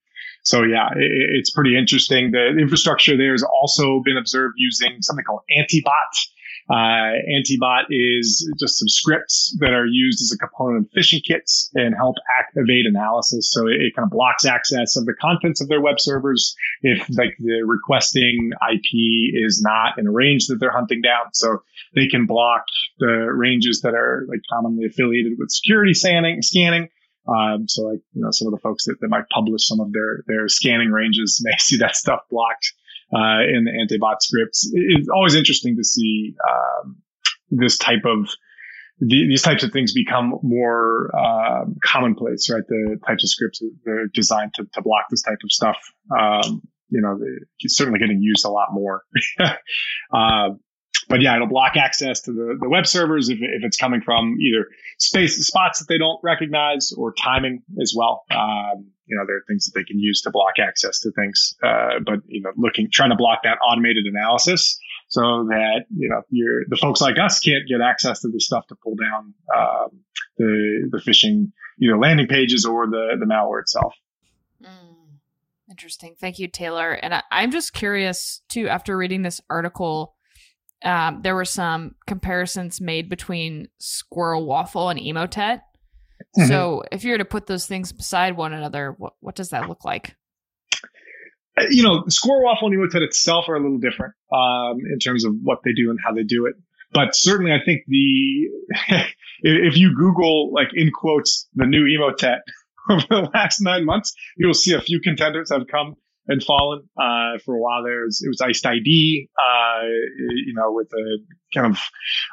So 0.42 0.62
yeah, 0.62 0.88
it, 0.96 1.10
it's 1.38 1.50
pretty 1.50 1.76
interesting. 1.76 2.32
The 2.32 2.56
infrastructure 2.58 3.16
there 3.16 3.32
has 3.32 3.42
also 3.42 4.00
been 4.04 4.16
observed 4.16 4.54
using 4.56 5.02
something 5.02 5.24
called 5.24 5.42
Antibot 5.56 5.92
uh, 6.68 7.18
Antibot 7.34 7.86
is 7.90 8.48
just 8.58 8.78
some 8.78 8.88
scripts 8.88 9.56
that 9.60 9.72
are 9.72 9.86
used 9.86 10.20
as 10.22 10.32
a 10.32 10.38
component 10.38 10.86
of 10.86 10.92
phishing 10.92 11.22
kits 11.24 11.70
and 11.74 11.94
help 11.94 12.16
activate 12.38 12.86
analysis. 12.86 13.50
So 13.52 13.66
it, 13.66 13.80
it, 13.80 13.96
kind 13.96 14.06
of 14.06 14.10
blocks 14.10 14.44
access 14.44 14.96
of 14.96 15.04
the 15.04 15.14
contents 15.14 15.60
of 15.60 15.68
their 15.68 15.80
web 15.80 15.98
servers 15.98 16.54
if 16.82 17.08
like 17.10 17.36
the 17.38 17.62
requesting 17.66 18.52
IP 18.72 19.34
is 19.34 19.60
not 19.64 19.98
in 19.98 20.06
a 20.06 20.12
range 20.12 20.46
that 20.46 20.56
they're 20.60 20.70
hunting 20.70 21.02
down. 21.02 21.32
So 21.32 21.62
they 21.94 22.06
can 22.06 22.26
block 22.26 22.64
the 22.98 23.30
ranges 23.34 23.80
that 23.82 23.94
are 23.94 24.26
like 24.28 24.40
commonly 24.52 24.86
affiliated 24.86 25.32
with 25.38 25.50
security 25.50 25.94
scanning, 25.94 26.42
scanning. 26.42 26.88
Um, 27.26 27.68
so 27.68 27.82
like, 27.82 28.00
you 28.12 28.22
know, 28.22 28.30
some 28.30 28.48
of 28.48 28.52
the 28.52 28.60
folks 28.60 28.84
that, 28.84 28.96
that 29.00 29.08
might 29.08 29.28
publish 29.28 29.66
some 29.66 29.80
of 29.80 29.92
their, 29.92 30.22
their 30.26 30.48
scanning 30.48 30.90
ranges 30.90 31.40
may 31.42 31.54
see 31.58 31.78
that 31.78 31.96
stuff 31.96 32.20
blocked 32.30 32.74
uh, 33.14 33.42
in 33.42 33.64
the 33.64 33.72
antibot 33.80 34.22
scripts. 34.22 34.70
It's 34.72 35.08
always 35.08 35.34
interesting 35.34 35.76
to 35.76 35.84
see 35.84 36.34
um, 36.48 36.96
this 37.50 37.78
type 37.78 38.04
of 38.04 38.28
these 39.00 39.40
types 39.40 39.62
of 39.62 39.72
things 39.72 39.94
become 39.94 40.38
more 40.42 41.10
uh, 41.16 41.64
commonplace, 41.82 42.50
right? 42.50 42.62
The 42.68 42.98
types 43.06 43.24
of 43.24 43.30
scripts 43.30 43.60
that 43.60 43.90
are 43.90 44.06
designed 44.12 44.52
to, 44.56 44.66
to 44.74 44.82
block 44.82 45.06
this 45.10 45.22
type 45.22 45.38
of 45.42 45.50
stuff. 45.50 45.76
Um, 46.10 46.62
you 46.90 47.00
know, 47.00 47.18
it's 47.60 47.76
certainly 47.76 47.98
getting 47.98 48.20
used 48.20 48.44
a 48.44 48.50
lot 48.50 48.68
more. 48.72 49.02
uh, 50.12 50.50
but 51.10 51.20
yeah, 51.20 51.34
it'll 51.34 51.48
block 51.48 51.76
access 51.76 52.20
to 52.22 52.32
the, 52.32 52.56
the 52.58 52.68
web 52.68 52.86
servers 52.86 53.28
if, 53.28 53.38
if 53.40 53.64
it's 53.64 53.76
coming 53.76 54.00
from 54.00 54.36
either 54.40 54.68
space 55.00 55.44
spots 55.44 55.80
that 55.80 55.88
they 55.88 55.98
don't 55.98 56.20
recognize 56.22 56.92
or 56.96 57.12
timing 57.12 57.62
as 57.82 57.92
well. 57.96 58.24
Um, 58.30 58.92
you 59.06 59.16
know, 59.16 59.24
there 59.26 59.38
are 59.38 59.44
things 59.48 59.64
that 59.64 59.72
they 59.74 59.82
can 59.82 59.98
use 59.98 60.22
to 60.22 60.30
block 60.30 60.60
access 60.60 61.00
to 61.00 61.10
things. 61.10 61.56
Uh, 61.62 61.98
but 62.06 62.20
you 62.28 62.42
know, 62.42 62.52
looking 62.56 62.88
trying 62.92 63.10
to 63.10 63.16
block 63.16 63.40
that 63.42 63.58
automated 63.58 64.06
analysis 64.06 64.78
so 65.08 65.20
that 65.48 65.86
you 65.94 66.08
know 66.08 66.22
you're, 66.30 66.62
the 66.68 66.76
folks 66.76 67.00
like 67.00 67.16
us 67.18 67.40
can't 67.40 67.66
get 67.68 67.80
access 67.80 68.20
to 68.20 68.28
the 68.28 68.38
stuff 68.38 68.68
to 68.68 68.76
pull 68.76 68.94
down 68.94 69.34
um, 69.54 69.88
the 70.38 70.88
the 70.92 70.98
phishing 70.98 71.50
either 71.82 71.98
landing 71.98 72.28
pages 72.28 72.64
or 72.64 72.86
the 72.86 73.16
the 73.18 73.26
malware 73.26 73.60
itself. 73.62 73.94
Mm, 74.62 75.18
interesting. 75.68 76.14
Thank 76.20 76.38
you, 76.38 76.46
Taylor. 76.46 76.92
And 76.92 77.14
I, 77.14 77.24
I'm 77.32 77.50
just 77.50 77.72
curious 77.72 78.42
too. 78.48 78.68
After 78.68 78.96
reading 78.96 79.22
this 79.22 79.40
article 79.50 80.14
um, 80.82 81.20
there 81.22 81.34
were 81.34 81.44
some 81.44 81.94
comparisons 82.06 82.80
made 82.80 83.08
between 83.08 83.68
Squirrel 83.78 84.46
Waffle 84.46 84.88
and 84.88 84.98
Emotet. 84.98 85.60
Mm-hmm. 86.38 86.46
So, 86.46 86.84
if 86.92 87.04
you 87.04 87.12
were 87.12 87.18
to 87.18 87.24
put 87.24 87.46
those 87.46 87.66
things 87.66 87.92
beside 87.92 88.36
one 88.36 88.52
another, 88.52 88.94
what 88.96 89.14
what 89.20 89.34
does 89.34 89.50
that 89.50 89.68
look 89.68 89.84
like? 89.84 90.16
Uh, 91.58 91.64
you 91.70 91.82
know, 91.82 92.04
Squirrel 92.08 92.44
Waffle 92.44 92.68
and 92.68 92.78
Emotet 92.78 93.02
itself 93.02 93.46
are 93.48 93.56
a 93.56 93.60
little 93.60 93.78
different 93.78 94.14
um, 94.32 94.78
in 94.90 94.98
terms 94.98 95.24
of 95.24 95.34
what 95.42 95.60
they 95.64 95.72
do 95.72 95.90
and 95.90 95.98
how 96.04 96.12
they 96.12 96.22
do 96.22 96.46
it. 96.46 96.54
But 96.92 97.14
certainly, 97.14 97.52
I 97.52 97.64
think 97.64 97.82
the 97.86 98.48
if 99.42 99.76
you 99.76 99.94
Google 99.94 100.52
like 100.52 100.68
in 100.74 100.90
quotes 100.92 101.48
the 101.54 101.66
new 101.66 101.84
Emotet 101.84 102.40
over 102.90 103.04
the 103.08 103.30
last 103.34 103.60
nine 103.60 103.84
months, 103.84 104.14
you'll 104.36 104.54
see 104.54 104.72
a 104.74 104.80
few 104.80 105.00
contenders 105.00 105.50
have 105.50 105.66
come 105.66 105.96
and 106.30 106.42
fallen 106.42 106.88
uh, 106.96 107.38
for 107.44 107.56
a 107.56 107.60
while. 107.60 107.82
There 107.84 108.04
was, 108.04 108.22
it 108.24 108.28
was 108.28 108.40
Iced 108.40 108.64
ID, 108.64 109.28
uh, 109.36 109.84
you 110.46 110.54
know, 110.54 110.72
with 110.72 110.88
a 110.94 111.18
kind 111.54 111.66
of 111.66 111.78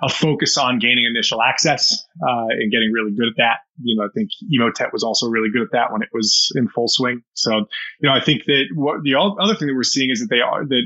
a 0.03 0.09
focus 0.09 0.57
on 0.57 0.79
gaining 0.79 1.05
initial 1.09 1.41
access 1.41 2.05
uh, 2.21 2.47
and 2.49 2.71
getting 2.71 2.91
really 2.91 3.11
good 3.11 3.27
at 3.27 3.37
that. 3.37 3.57
You 3.81 3.97
know, 3.97 4.05
I 4.05 4.09
think 4.13 4.29
Emotet 4.53 4.91
was 4.91 5.03
also 5.03 5.27
really 5.27 5.49
good 5.51 5.61
at 5.61 5.71
that 5.73 5.91
when 5.91 6.01
it 6.01 6.09
was 6.13 6.51
in 6.55 6.67
full 6.67 6.87
swing. 6.87 7.21
So, 7.33 7.51
you 7.99 8.09
know, 8.09 8.13
I 8.13 8.21
think 8.21 8.45
that 8.45 8.65
what 8.73 9.03
the 9.03 9.15
other 9.15 9.55
thing 9.55 9.67
that 9.67 9.75
we're 9.75 9.83
seeing 9.83 10.09
is 10.09 10.19
that 10.19 10.29
they 10.29 10.41
are 10.41 10.65
that 10.65 10.83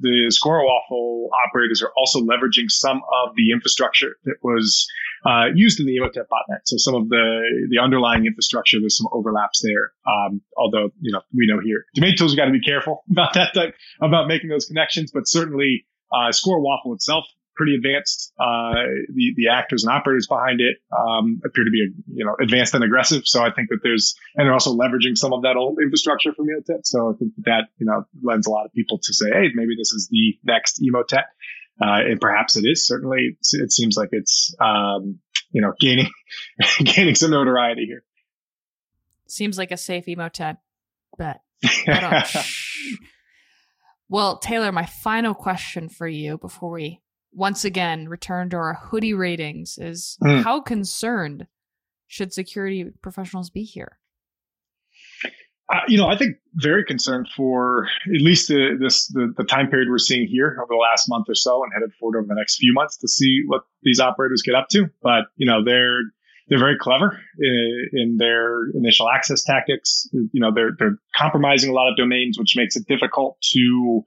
the 0.00 0.30
Squirrel 0.30 0.66
Waffle 0.66 1.30
operators 1.46 1.82
are 1.82 1.90
also 1.96 2.20
leveraging 2.20 2.68
some 2.68 2.98
of 3.24 3.34
the 3.36 3.52
infrastructure 3.52 4.16
that 4.24 4.36
was 4.42 4.86
uh, 5.26 5.46
used 5.54 5.80
in 5.80 5.86
the 5.86 5.96
Emotet 5.96 6.26
botnet. 6.30 6.60
So 6.64 6.76
some 6.76 6.94
of 6.94 7.08
the 7.08 7.66
the 7.70 7.78
underlying 7.78 8.26
infrastructure, 8.26 8.78
there's 8.80 8.96
some 8.96 9.08
overlaps 9.12 9.62
there. 9.62 9.92
Um, 10.06 10.42
although 10.56 10.90
you 11.00 11.12
know 11.12 11.20
we 11.34 11.46
know 11.46 11.60
here, 11.62 11.84
domain 11.94 12.16
tools 12.16 12.34
got 12.34 12.46
to 12.46 12.52
be 12.52 12.60
careful 12.60 13.04
about 13.10 13.34
that 13.34 13.54
type, 13.54 13.74
about 14.00 14.28
making 14.28 14.50
those 14.50 14.66
connections. 14.66 15.10
But 15.12 15.26
certainly, 15.26 15.86
uh, 16.12 16.32
Squirrel 16.32 16.62
Waffle 16.62 16.94
itself 16.94 17.24
pretty 17.58 17.74
advanced. 17.74 18.32
Uh, 18.38 18.86
the 19.12 19.34
the 19.36 19.48
actors 19.52 19.84
and 19.84 19.92
operators 19.92 20.26
behind 20.28 20.60
it 20.60 20.78
um, 20.96 21.42
appear 21.44 21.64
to 21.64 21.70
be 21.70 21.88
you 22.14 22.24
know 22.24 22.36
advanced 22.40 22.72
and 22.72 22.84
aggressive. 22.84 23.26
So 23.26 23.42
I 23.42 23.50
think 23.50 23.68
that 23.68 23.80
there's 23.82 24.14
and 24.36 24.46
they're 24.46 24.54
also 24.54 24.74
leveraging 24.74 25.18
some 25.18 25.32
of 25.32 25.42
that 25.42 25.56
old 25.56 25.78
infrastructure 25.82 26.32
from 26.32 26.46
Emotet. 26.46 26.86
So 26.86 27.12
I 27.12 27.18
think 27.18 27.34
that, 27.36 27.44
that 27.44 27.62
you 27.78 27.86
know 27.86 28.06
lends 28.22 28.46
a 28.46 28.50
lot 28.50 28.64
of 28.64 28.72
people 28.72 28.98
to 29.02 29.12
say, 29.12 29.26
hey, 29.30 29.48
maybe 29.52 29.74
this 29.76 29.92
is 29.92 30.08
the 30.10 30.38
next 30.44 30.80
Emotet. 30.80 31.24
Uh, 31.80 32.10
and 32.10 32.20
perhaps 32.20 32.56
it 32.56 32.64
is. 32.64 32.86
Certainly, 32.86 33.36
it 33.52 33.72
seems 33.72 33.96
like 33.96 34.08
it's 34.12 34.54
um, 34.60 35.18
you 35.50 35.60
know 35.60 35.72
gaining 35.78 36.10
gaining 36.78 37.14
some 37.14 37.32
notoriety 37.32 37.84
here. 37.84 38.04
Seems 39.26 39.58
like 39.58 39.72
a 39.72 39.76
safe 39.76 40.06
Emotet 40.06 40.56
bet. 41.18 41.42
well, 44.08 44.38
Taylor, 44.38 44.72
my 44.72 44.86
final 44.86 45.34
question 45.34 45.88
for 45.88 46.06
you 46.06 46.38
before 46.38 46.70
we 46.70 47.00
once 47.38 47.64
again 47.64 48.08
return 48.08 48.50
to 48.50 48.56
our 48.56 48.74
hoodie 48.74 49.14
ratings 49.14 49.78
is 49.78 50.18
mm. 50.22 50.42
how 50.42 50.60
concerned 50.60 51.46
should 52.08 52.32
security 52.32 52.90
professionals 53.00 53.48
be 53.48 53.62
here? 53.62 53.98
Uh, 55.70 55.80
you 55.86 55.98
know, 55.98 56.08
I 56.08 56.16
think 56.16 56.38
very 56.54 56.82
concerned 56.84 57.28
for 57.36 57.86
at 58.06 58.22
least 58.22 58.48
the, 58.48 58.76
this 58.80 59.06
the, 59.08 59.34
the, 59.36 59.44
time 59.44 59.68
period 59.68 59.88
we're 59.90 59.98
seeing 59.98 60.26
here 60.26 60.58
over 60.62 60.70
the 60.70 60.76
last 60.76 61.10
month 61.10 61.26
or 61.28 61.34
so, 61.34 61.62
and 61.62 61.70
headed 61.74 61.92
forward 62.00 62.18
over 62.18 62.26
the 62.26 62.34
next 62.34 62.56
few 62.56 62.72
months 62.72 62.96
to 62.98 63.08
see 63.08 63.42
what 63.46 63.62
these 63.82 64.00
operators 64.00 64.42
get 64.42 64.54
up 64.54 64.68
to. 64.70 64.86
But 65.02 65.26
you 65.36 65.46
know, 65.46 65.62
they're 65.62 66.00
they're 66.48 66.58
very 66.58 66.78
clever 66.78 67.18
in, 67.38 67.88
in, 67.92 68.16
their 68.16 68.64
initial 68.74 69.08
access 69.08 69.42
tactics. 69.42 70.08
You 70.12 70.40
know, 70.40 70.52
they're 70.54 70.70
they're 70.78 70.98
compromising 71.16 71.70
a 71.70 71.74
lot 71.74 71.90
of 71.90 71.96
domains, 71.96 72.38
which 72.38 72.54
makes 72.56 72.76
it 72.76 72.86
difficult 72.86 73.38
to, 73.52 74.02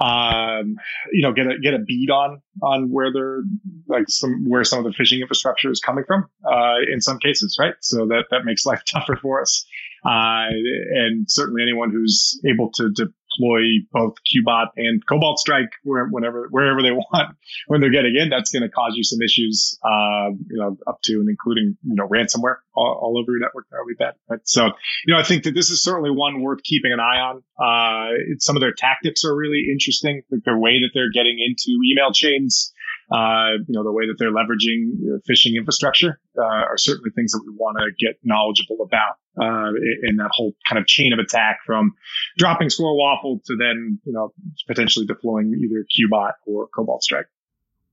um, 0.00 0.76
you 1.12 1.22
know, 1.22 1.32
get 1.32 1.46
a 1.46 1.58
get 1.62 1.74
a 1.74 1.78
bead 1.78 2.10
on 2.10 2.42
on 2.62 2.90
where 2.90 3.12
they're 3.12 3.42
like 3.88 4.06
some 4.08 4.48
where 4.48 4.64
some 4.64 4.84
of 4.84 4.84
the 4.84 5.02
phishing 5.02 5.20
infrastructure 5.20 5.70
is 5.70 5.80
coming 5.80 6.04
from. 6.06 6.26
Uh, 6.44 6.78
in 6.92 7.00
some 7.00 7.18
cases, 7.18 7.56
right? 7.60 7.74
So 7.80 8.06
that 8.06 8.24
that 8.30 8.44
makes 8.44 8.66
life 8.66 8.82
tougher 8.90 9.16
for 9.20 9.40
us. 9.40 9.66
Uh, 10.04 10.50
and 10.94 11.28
certainly 11.28 11.62
anyone 11.62 11.90
who's 11.90 12.40
able 12.46 12.70
to, 12.70 12.92
to 12.94 13.08
deploy 13.36 13.60
both 13.92 14.14
Qbot 14.24 14.68
and 14.76 15.02
Cobalt 15.06 15.38
Strike 15.38 15.70
whenever 15.84 16.48
wherever 16.50 16.82
they 16.82 16.92
want 17.12 17.36
when 17.66 17.80
they're 17.80 17.90
getting 17.90 18.16
in. 18.16 18.28
That's 18.28 18.50
going 18.50 18.62
to 18.62 18.68
cause 18.68 18.94
you 18.96 19.04
some 19.04 19.20
issues, 19.22 19.78
uh, 19.84 20.30
you 20.30 20.58
know, 20.58 20.76
up 20.86 21.00
to 21.04 21.14
and 21.14 21.28
including 21.28 21.76
you 21.84 21.94
know 21.94 22.08
ransomware 22.08 22.56
all, 22.74 22.98
all 23.00 23.18
over 23.18 23.32
your 23.32 23.40
network. 23.40 23.66
That 23.70 23.78
would 23.84 23.96
be 23.96 24.02
bad. 24.02 24.14
Right? 24.28 24.40
So, 24.44 24.66
you 25.06 25.14
know, 25.14 25.20
I 25.20 25.22
think 25.22 25.44
that 25.44 25.54
this 25.54 25.70
is 25.70 25.82
certainly 25.82 26.10
one 26.10 26.42
worth 26.42 26.62
keeping 26.62 26.92
an 26.92 27.00
eye 27.00 27.20
on. 27.20 27.42
Uh, 27.58 28.36
some 28.38 28.56
of 28.56 28.60
their 28.60 28.74
tactics 28.76 29.24
are 29.24 29.34
really 29.34 29.66
interesting, 29.70 30.22
like 30.30 30.42
way 30.46 30.80
that 30.80 30.90
they're 30.94 31.10
getting 31.12 31.38
into 31.38 31.78
email 31.84 32.12
chains 32.12 32.72
uh, 33.10 33.58
you 33.66 33.74
know, 33.74 33.84
the 33.84 33.92
way 33.92 34.06
that 34.06 34.16
they're 34.18 34.32
leveraging 34.32 35.20
phishing 35.28 35.56
infrastructure 35.56 36.18
uh, 36.36 36.42
are 36.42 36.78
certainly 36.78 37.10
things 37.10 37.32
that 37.32 37.42
we 37.46 37.52
want 37.56 37.78
to 37.78 38.04
get 38.04 38.18
knowledgeable 38.24 38.78
about 38.82 39.16
uh, 39.40 39.70
in 40.08 40.16
that 40.16 40.30
whole 40.32 40.52
kind 40.68 40.78
of 40.78 40.86
chain 40.86 41.12
of 41.12 41.18
attack 41.18 41.58
from 41.64 41.94
dropping 42.36 42.68
squirrel 42.68 42.98
waffle 42.98 43.40
to 43.46 43.56
then, 43.56 44.00
you 44.04 44.12
know, 44.12 44.32
potentially 44.66 45.06
deploying 45.06 45.54
either 45.54 45.84
Qbot 45.84 46.32
or 46.46 46.68
Cobalt 46.68 47.02
Strike. 47.02 47.26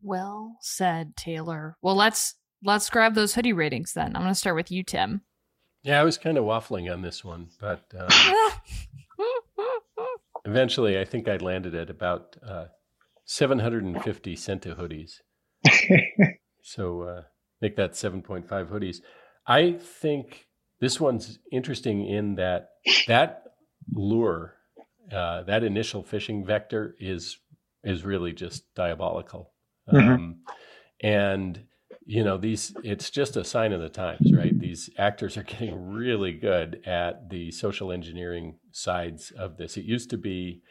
Well 0.02 0.58
said, 0.62 1.16
Taylor. 1.16 1.78
Well, 1.82 1.96
let's 1.96 2.36
let's 2.64 2.90
grab 2.90 3.14
those 3.14 3.36
hoodie 3.36 3.54
ratings 3.54 3.94
then. 3.94 4.16
I'm 4.16 4.24
going 4.24 4.34
to 4.34 4.36
start 4.36 4.56
with 4.56 4.72
you, 4.72 4.84
Tim. 4.84 5.22
Yeah, 5.84 6.00
I 6.00 6.04
was 6.04 6.18
kind 6.18 6.38
of 6.38 6.46
waffling 6.46 6.92
on 6.92 7.02
this 7.02 7.24
one, 7.24 7.50
but 7.60 7.84
um, 7.98 8.08
eventually 10.46 10.98
I 10.98 11.06
think 11.06 11.28
I 11.28 11.38
landed 11.38 11.76
at 11.76 11.90
about 11.90 12.38
uh, 12.46 12.66
750 13.26 14.36
Senta 14.36 14.76
hoodies. 14.76 15.22
so 16.62 17.02
uh, 17.02 17.22
make 17.62 17.76
that 17.76 17.94
7.5 17.94 18.48
hoodies. 18.48 18.98
I 19.48 19.74
think 19.74 20.48
this 20.80 21.00
one's 21.00 21.40
interesting 21.52 22.06
in 22.08 22.36
that 22.36 22.70
that 23.08 23.44
lure, 23.94 24.56
uh, 25.12 25.44
that 25.44 25.64
initial 25.64 26.04
phishing 26.04 26.46
vector 26.46 26.96
is 27.00 27.38
is 27.84 28.06
really 28.06 28.32
just 28.32 28.74
diabolical. 28.76 29.52
Mm-hmm. 29.92 30.10
Um, 30.10 30.36
and 31.02 31.66
you 32.06 32.24
know 32.24 32.38
these 32.38 32.74
it's 32.84 33.10
just 33.10 33.38
a 33.38 33.44
sign 33.44 33.72
of 33.72 33.82
the 33.82 33.90
times 33.90 34.32
right 34.34 34.58
these 34.60 34.90
actors 34.98 35.38
are 35.38 35.44
getting 35.54 35.94
really 35.94 36.34
good 36.34 36.82
at 36.86 37.30
the 37.30 37.52
social 37.52 37.92
engineering 37.92 38.58
sides 38.72 39.32
of 39.32 39.58
this 39.58 39.78
it 39.78 39.86
used 39.86 40.10
to 40.10 40.18
be 40.18 40.62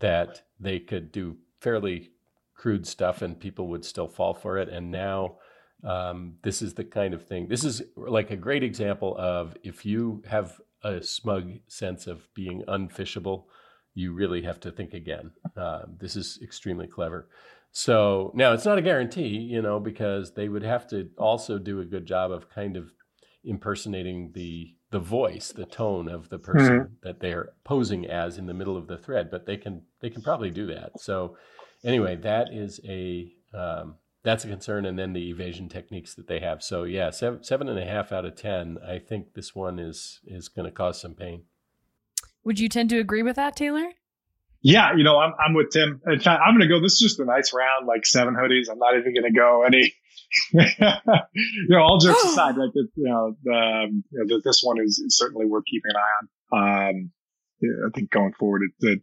that 0.00 0.42
they 0.60 0.78
could 0.78 1.12
do 1.12 1.36
fairly 1.64 2.10
crude 2.54 2.86
stuff 2.86 3.22
and 3.22 3.40
people 3.40 3.66
would 3.68 3.84
still 3.84 4.08
fall 4.08 4.34
for 4.34 4.58
it. 4.58 4.68
And 4.68 4.90
now 4.90 5.36
um, 5.82 6.34
this 6.42 6.62
is 6.62 6.74
the 6.74 6.84
kind 6.84 7.12
of 7.12 7.26
thing 7.26 7.48
this 7.48 7.62
is 7.62 7.82
like 7.96 8.30
a 8.30 8.36
great 8.36 8.62
example 8.62 9.14
of 9.18 9.54
if 9.62 9.84
you 9.84 10.22
have 10.26 10.60
a 10.82 11.02
smug 11.02 11.58
sense 11.68 12.06
of 12.06 12.26
being 12.34 12.62
unphishable 12.68 13.44
you 13.94 14.12
really 14.12 14.42
have 14.42 14.60
to 14.60 14.72
think 14.72 14.92
again. 14.92 15.30
Uh, 15.56 15.82
this 16.00 16.16
is 16.16 16.38
extremely 16.42 16.86
clever. 16.86 17.28
So 17.70 18.32
now 18.34 18.52
it's 18.52 18.64
not 18.64 18.78
a 18.78 18.82
guarantee, 18.82 19.36
you 19.36 19.62
know, 19.62 19.80
because 19.80 20.34
they 20.34 20.48
would 20.48 20.62
have 20.62 20.86
to 20.88 21.10
also 21.16 21.58
do 21.58 21.80
a 21.80 21.84
good 21.84 22.06
job 22.06 22.30
of 22.30 22.50
kind 22.50 22.76
of 22.76 22.92
impersonating 23.44 24.32
the 24.34 24.74
the 24.94 25.00
voice, 25.00 25.50
the 25.50 25.66
tone 25.66 26.08
of 26.08 26.28
the 26.28 26.38
person 26.38 26.78
mm-hmm. 26.78 26.94
that 27.02 27.18
they're 27.18 27.48
posing 27.64 28.06
as 28.06 28.38
in 28.38 28.46
the 28.46 28.54
middle 28.54 28.76
of 28.76 28.86
the 28.86 28.96
thread. 28.96 29.28
But 29.28 29.44
they 29.44 29.56
can 29.56 29.82
they 30.00 30.08
can 30.08 30.22
probably 30.22 30.50
do 30.50 30.66
that. 30.68 31.00
So 31.00 31.36
anyway, 31.84 32.14
that 32.22 32.52
is 32.52 32.78
a 32.84 33.32
um, 33.52 33.96
that's 34.22 34.44
a 34.44 34.48
concern, 34.48 34.86
and 34.86 34.96
then 34.96 35.12
the 35.12 35.30
evasion 35.30 35.68
techniques 35.68 36.14
that 36.14 36.28
they 36.28 36.38
have. 36.38 36.62
So 36.62 36.84
yeah, 36.84 37.10
seven 37.10 37.42
seven 37.42 37.68
and 37.68 37.76
a 37.76 37.84
half 37.84 38.12
out 38.12 38.24
of 38.24 38.36
ten. 38.36 38.78
I 38.86 39.00
think 39.00 39.34
this 39.34 39.52
one 39.52 39.80
is 39.80 40.20
is 40.24 40.46
going 40.48 40.66
to 40.66 40.70
cause 40.70 41.00
some 41.00 41.14
pain. 41.14 41.42
Would 42.44 42.60
you 42.60 42.68
tend 42.68 42.88
to 42.90 42.98
agree 43.00 43.24
with 43.24 43.34
that, 43.34 43.56
Taylor? 43.56 43.88
Yeah, 44.62 44.94
you 44.96 45.02
know, 45.02 45.18
I'm, 45.18 45.32
I'm 45.44 45.54
with 45.54 45.70
Tim. 45.70 46.00
In 46.06 46.20
fact, 46.20 46.40
I'm 46.40 46.56
going 46.56 46.68
to 46.68 46.72
go. 46.72 46.80
This 46.80 46.92
is 46.92 47.00
just 47.00 47.18
a 47.18 47.24
nice 47.24 47.52
round, 47.52 47.88
like 47.88 48.06
seven 48.06 48.34
hoodies. 48.34 48.70
I'm 48.70 48.78
not 48.78 48.96
even 48.96 49.12
going 49.12 49.30
to 49.30 49.36
go 49.36 49.64
any. 49.64 49.92
you 50.52 51.68
know, 51.68 51.82
all 51.82 51.98
jokes 51.98 52.24
aside, 52.24 52.56
right? 52.56 52.72
That, 52.72 52.88
you 52.94 53.04
know, 53.04 53.36
the, 53.42 53.52
um, 53.52 54.04
you 54.10 54.24
know, 54.24 54.40
this 54.44 54.62
one 54.62 54.80
is, 54.80 54.98
is, 54.98 55.16
certainly 55.16 55.46
worth 55.46 55.64
keeping 55.66 55.90
an 55.90 55.96
eye 55.96 56.56
on. 56.56 56.88
Um, 56.92 57.10
I 57.86 57.90
think 57.94 58.10
going 58.10 58.32
forward, 58.34 58.62
it, 58.62 58.86
it 58.86 59.02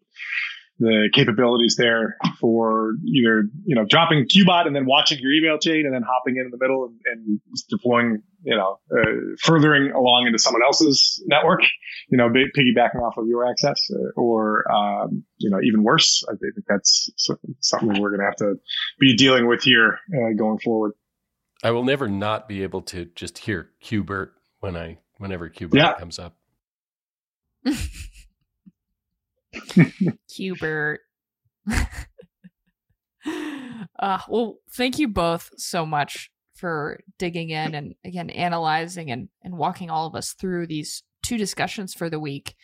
the 0.82 1.10
capabilities 1.13 1.76
there 1.78 2.17
for 2.39 2.93
either 3.06 3.43
you 3.65 3.76
know 3.76 3.86
dropping 3.88 4.26
Qbot 4.26 4.65
and 4.65 4.76
then 4.76 4.88
watching 4.88 5.19
your 5.19 5.32
email 5.32 5.60
chain 5.60 5.86
and 5.86 5.93
then 5.93 6.02
hopping 6.02 6.38
in, 6.38 6.45
in 6.45 6.52
the 6.52 6.58
middle 6.60 6.86
and, 6.86 7.00
and 7.06 7.39
deploying 7.69 8.24
you 8.41 8.56
know 8.56 8.80
uh, 8.91 9.36
furthering 9.43 9.91
along 9.91 10.26
into 10.26 10.39
someone 10.39 10.63
else's 10.65 11.24
network, 11.28 11.62
you 12.10 12.17
know, 12.17 12.30
piggybacking 12.30 13.00
off 13.00 13.15
of 13.17 13.28
your 13.28 13.47
access, 13.47 13.80
uh, 13.93 14.19
or 14.19 14.65
um, 14.71 15.24
you 15.38 15.52
know 15.52 15.60
even 15.63 15.84
worse. 15.84 16.24
I 16.28 16.32
think 16.32 16.65
that's 16.67 17.12
something 17.60 18.02
we're 18.02 18.10
going 18.10 18.21
to 18.21 18.26
have 18.26 18.38
to 18.38 18.56
be 19.00 19.15
dealing 19.15 19.47
with 19.47 19.62
here 19.62 20.00
uh, 20.12 20.34
going 20.36 20.58
forward. 20.58 20.93
I 21.63 21.71
will 21.71 21.84
never 21.84 22.08
not 22.08 22.47
be 22.47 22.63
able 22.63 22.82
to 22.84 23.06
just 23.15 23.38
hear 23.39 23.69
Qbert 23.84 24.30
when 24.60 24.76
I 24.76 24.97
whenever 25.17 25.50
Qbert 25.50 25.76
yeah. 25.76 25.93
comes 25.93 26.17
up. 26.19 26.36
Qbert. 30.30 30.97
uh, 34.00 34.19
well, 34.28 34.58
thank 34.71 34.97
you 34.97 35.08
both 35.08 35.52
so 35.58 35.86
much 35.86 36.32
for 36.56 37.00
digging 37.17 37.50
in 37.50 37.74
and 37.76 37.95
again 38.06 38.30
analyzing 38.30 39.10
and, 39.12 39.30
and 39.43 39.58
walking 39.58 39.89
all 39.89 40.08
of 40.08 40.15
us 40.15 40.34
through 40.34 40.67
these 40.67 41.04
two 41.26 41.38
discussions 41.38 41.93
for 41.93 42.10
the 42.10 42.19
week, 42.19 42.56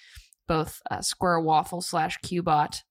both 0.48 0.82
uh, 0.90 1.02
Squirrel 1.02 1.44
Waffle 1.44 1.82
slash 1.82 2.20
Qbot, 2.20 2.84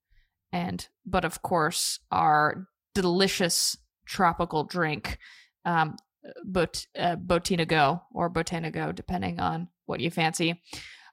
and 0.53 0.89
but 1.05 1.25
of 1.25 1.43
course 1.43 2.01
our 2.11 2.67
delicious 2.95 3.77
tropical 4.07 4.65
drink, 4.65 5.19
um, 5.67 5.97
Bot- 6.45 6.87
uh, 6.99 7.17
Botinago 7.17 8.01
or 8.13 8.31
Botanigo, 8.31 8.95
depending 8.95 9.39
on 9.39 9.69
what 9.85 10.01
you 10.01 10.11
fancy. 10.11 10.63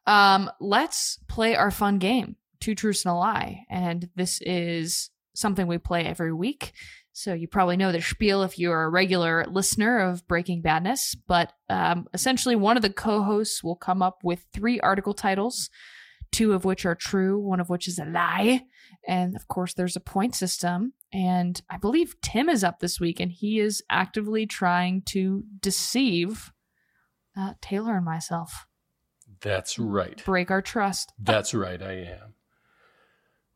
Um, 0.07 0.49
let's 0.61 1.19
play 1.27 1.55
our 1.55 1.71
fun 1.71 1.99
game 1.99 2.37
two 2.63 2.75
truths 2.75 3.03
and 3.03 3.11
a 3.11 3.15
lie. 3.15 3.65
And 3.69 4.09
this 4.15 4.39
is 4.41 5.09
something 5.35 5.67
we 5.67 5.77
play 5.77 6.05
every 6.05 6.31
week. 6.31 6.71
So 7.11 7.33
you 7.33 7.47
probably 7.47 7.77
know 7.77 7.91
the 7.91 8.01
spiel 8.01 8.41
if 8.41 8.57
you're 8.57 8.83
a 8.83 8.89
regular 8.89 9.45
listener 9.51 9.99
of 9.99 10.25
Breaking 10.27 10.61
Badness. 10.61 11.15
But 11.27 11.51
um, 11.69 12.07
essentially, 12.13 12.55
one 12.55 12.77
of 12.77 12.81
the 12.81 12.89
co 12.89 13.21
hosts 13.21 13.63
will 13.63 13.75
come 13.75 14.01
up 14.01 14.19
with 14.23 14.45
three 14.53 14.79
article 14.79 15.13
titles, 15.13 15.69
two 16.31 16.53
of 16.53 16.65
which 16.65 16.85
are 16.85 16.95
true, 16.95 17.37
one 17.37 17.59
of 17.59 17.69
which 17.69 17.87
is 17.87 17.99
a 17.99 18.05
lie. 18.05 18.63
And 19.07 19.35
of 19.35 19.47
course, 19.47 19.73
there's 19.73 19.95
a 19.95 20.01
point 20.01 20.35
system. 20.35 20.93
And 21.11 21.61
I 21.69 21.77
believe 21.77 22.15
Tim 22.21 22.49
is 22.49 22.63
up 22.63 22.79
this 22.79 22.99
week, 22.99 23.19
and 23.19 23.31
he 23.31 23.59
is 23.59 23.83
actively 23.89 24.45
trying 24.45 25.01
to 25.07 25.43
deceive 25.59 26.51
uh, 27.37 27.53
Taylor 27.61 27.97
and 27.97 28.05
myself. 28.05 28.65
That's 29.41 29.77
right. 29.77 30.23
Break 30.25 30.51
our 30.51 30.61
trust. 30.61 31.13
That's 31.19 31.53
right, 31.53 31.81
I 31.81 31.93
am. 31.93 32.33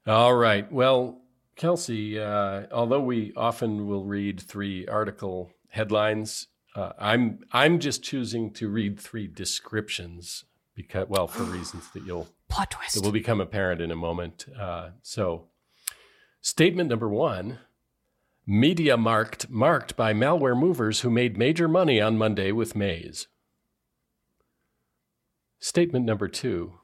All 0.06 0.36
right. 0.36 0.72
Well, 0.72 1.22
Kelsey, 1.56 2.20
uh, 2.20 2.64
although 2.72 3.02
we 3.02 3.34
often 3.36 3.88
will 3.88 4.06
read 4.06 4.40
three 4.40 4.88
article 4.88 5.52
headlines, 5.70 6.48
uh, 6.76 6.94
I'm 7.00 7.40
I'm 7.52 7.80
just 7.80 8.04
choosing 8.04 8.54
to 8.54 8.70
read 8.70 9.00
three 9.00 9.28
descriptions 9.28 10.46
because, 10.76 11.08
well, 11.10 11.28
for 11.28 11.44
reasons 11.58 11.90
that 11.92 12.06
you'll 12.06 12.28
plot 12.50 12.72
twist 12.72 12.96
that 12.96 13.04
will 13.04 13.12
become 13.12 13.42
apparent 13.42 13.82
in 13.82 13.92
a 13.92 13.96
moment. 13.96 14.46
Uh, 14.60 14.92
so, 15.02 15.48
statement 16.42 16.90
number 16.90 17.10
one: 17.10 17.60
MediaMarkt 18.48 19.50
marked 19.50 19.96
by 19.96 20.14
malware 20.14 20.58
movers 20.58 21.02
who 21.02 21.10
made 21.10 21.38
major 21.38 21.68
money 21.68 22.00
on 22.02 22.18
Monday 22.18 22.52
with 22.52 22.76
Maze. 22.76 23.28
Statement 25.60 26.06
number 26.06 26.28
two: 26.28 26.80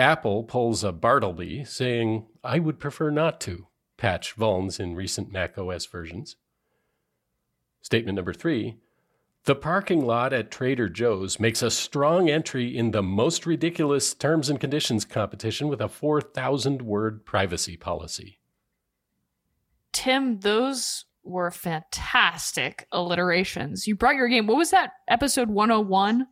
Apple 0.00 0.44
pulls 0.44 0.82
a 0.82 0.92
Bartleby 0.92 1.62
saying, 1.64 2.26
I 2.42 2.58
would 2.58 2.78
prefer 2.78 3.10
not 3.10 3.38
to 3.42 3.66
patch 3.98 4.34
vulns 4.34 4.80
in 4.80 4.94
recent 4.94 5.30
Mac 5.30 5.58
OS 5.58 5.84
versions. 5.84 6.36
Statement 7.82 8.16
number 8.16 8.32
three 8.32 8.78
The 9.44 9.54
parking 9.54 10.04
lot 10.04 10.32
at 10.32 10.50
Trader 10.50 10.88
Joe's 10.88 11.40
makes 11.40 11.62
a 11.62 11.70
strong 11.70 12.28
entry 12.28 12.76
in 12.76 12.90
the 12.90 13.02
most 13.02 13.46
ridiculous 13.46 14.12
terms 14.12 14.50
and 14.50 14.60
conditions 14.60 15.04
competition 15.04 15.68
with 15.68 15.80
a 15.80 15.88
4,000 15.88 16.82
word 16.82 17.24
privacy 17.24 17.76
policy. 17.76 18.38
Tim, 19.92 20.40
those 20.40 21.06
were 21.24 21.50
fantastic 21.50 22.86
alliterations. 22.92 23.86
You 23.86 23.96
brought 23.96 24.14
your 24.14 24.28
game. 24.28 24.46
What 24.46 24.58
was 24.58 24.70
that 24.70 24.92
episode 25.08 25.48
101 25.48 26.26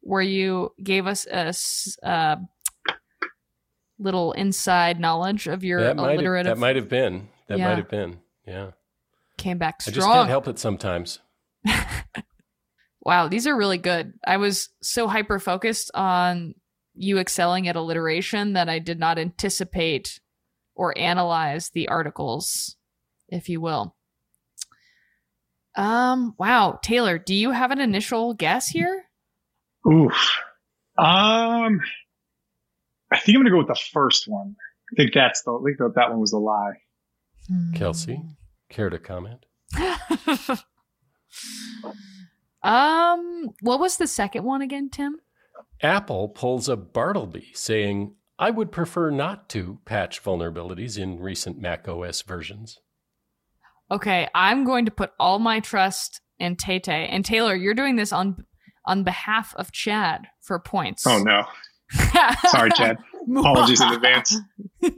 where 0.00 0.22
you 0.22 0.72
gave 0.82 1.06
us 1.06 1.26
a 1.26 1.52
uh, 2.08 2.36
little 3.98 4.32
inside 4.32 5.00
knowledge 5.00 5.48
of 5.48 5.64
your 5.64 5.82
that 5.82 5.96
alliterative. 5.96 6.56
Might 6.58 6.76
have, 6.76 6.88
that 6.88 7.00
might 7.00 7.06
have 7.06 7.12
been. 7.12 7.28
That 7.48 7.58
yeah. 7.58 7.68
might 7.68 7.78
have 7.78 7.88
been. 7.88 8.18
Yeah. 8.46 8.70
Came 9.36 9.58
back 9.58 9.82
strong. 9.82 9.94
I 9.94 9.96
just 9.96 10.08
can't 10.08 10.28
help 10.28 10.48
it 10.48 10.58
sometimes. 10.58 11.18
wow, 13.06 13.28
these 13.28 13.46
are 13.46 13.56
really 13.56 13.78
good. 13.78 14.14
I 14.26 14.36
was 14.36 14.68
so 14.82 15.06
hyper 15.06 15.38
focused 15.38 15.92
on 15.94 16.54
you 16.94 17.18
excelling 17.18 17.68
at 17.68 17.76
alliteration 17.76 18.54
that 18.54 18.68
I 18.68 18.80
did 18.80 18.98
not 18.98 19.16
anticipate 19.16 20.18
or 20.74 20.92
analyze 20.98 21.70
the 21.70 21.88
articles, 21.88 22.74
if 23.28 23.48
you 23.48 23.60
will. 23.60 23.94
Um, 25.76 26.34
wow, 26.36 26.80
Taylor, 26.82 27.16
do 27.16 27.32
you 27.32 27.52
have 27.52 27.70
an 27.70 27.80
initial 27.80 28.34
guess 28.34 28.66
here? 28.66 29.04
Oof. 29.86 30.40
Um, 30.98 31.80
I 33.12 33.20
think 33.20 33.36
I'm 33.36 33.42
going 33.42 33.44
to 33.44 33.50
go 33.50 33.58
with 33.58 33.68
the 33.68 33.80
first 33.92 34.26
one. 34.26 34.56
I 34.92 34.96
think 34.96 35.14
that's 35.14 35.42
the. 35.42 35.52
I 35.52 35.62
think 35.64 35.78
that, 35.78 35.92
that 35.94 36.10
one 36.10 36.18
was 36.20 36.32
a 36.32 36.38
lie. 36.38 36.72
Kelsey, 37.76 38.20
care 38.68 38.90
to 38.90 38.98
comment? 38.98 39.46
um, 42.66 43.50
what 43.60 43.80
was 43.80 43.96
the 43.96 44.06
second 44.06 44.44
one 44.44 44.62
again, 44.62 44.90
Tim? 44.90 45.16
Apple 45.82 46.28
pulls 46.28 46.68
a 46.68 46.76
Bartleby 46.76 47.50
saying, 47.54 48.14
I 48.38 48.50
would 48.50 48.72
prefer 48.72 49.10
not 49.10 49.48
to 49.50 49.78
patch 49.84 50.22
vulnerabilities 50.22 50.98
in 50.98 51.18
recent 51.20 51.58
Mac 51.58 51.88
OS 51.88 52.22
versions. 52.22 52.80
Okay, 53.90 54.28
I'm 54.34 54.64
going 54.64 54.84
to 54.86 54.90
put 54.90 55.12
all 55.18 55.38
my 55.38 55.60
trust 55.60 56.20
in 56.38 56.56
Tay 56.56 56.78
Tay. 56.78 57.06
And 57.06 57.24
Taylor, 57.24 57.54
you're 57.54 57.74
doing 57.74 57.96
this 57.96 58.12
on 58.12 58.44
on 58.84 59.02
behalf 59.02 59.54
of 59.56 59.72
Chad 59.72 60.26
for 60.40 60.58
points. 60.58 61.06
Oh 61.06 61.22
no. 61.22 61.44
Sorry, 62.48 62.70
Chad. 62.72 62.98
Apologies 63.28 63.80
in 63.80 63.92
advance. 63.92 64.36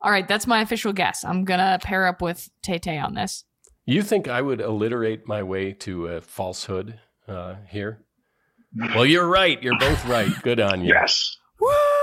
all 0.00 0.10
right, 0.10 0.26
that's 0.28 0.46
my 0.46 0.60
official 0.60 0.92
guess. 0.92 1.24
I'm 1.24 1.44
gonna 1.44 1.78
pair 1.82 2.06
up 2.06 2.20
with 2.20 2.50
Tay 2.62 2.78
Tay 2.78 2.98
on 2.98 3.14
this. 3.14 3.44
You 3.86 4.02
think 4.02 4.26
I 4.26 4.42
would 4.42 4.60
alliterate 4.60 5.28
my 5.28 5.44
way 5.44 5.72
to 5.72 6.08
a 6.08 6.20
falsehood 6.20 6.98
uh, 7.28 7.54
here? 7.68 8.00
Well, 8.76 9.06
you're 9.06 9.28
right. 9.28 9.62
You're 9.62 9.78
both 9.78 10.04
right. 10.06 10.30
Good 10.42 10.58
on 10.58 10.82
you. 10.82 10.88
Yes. 10.88 11.36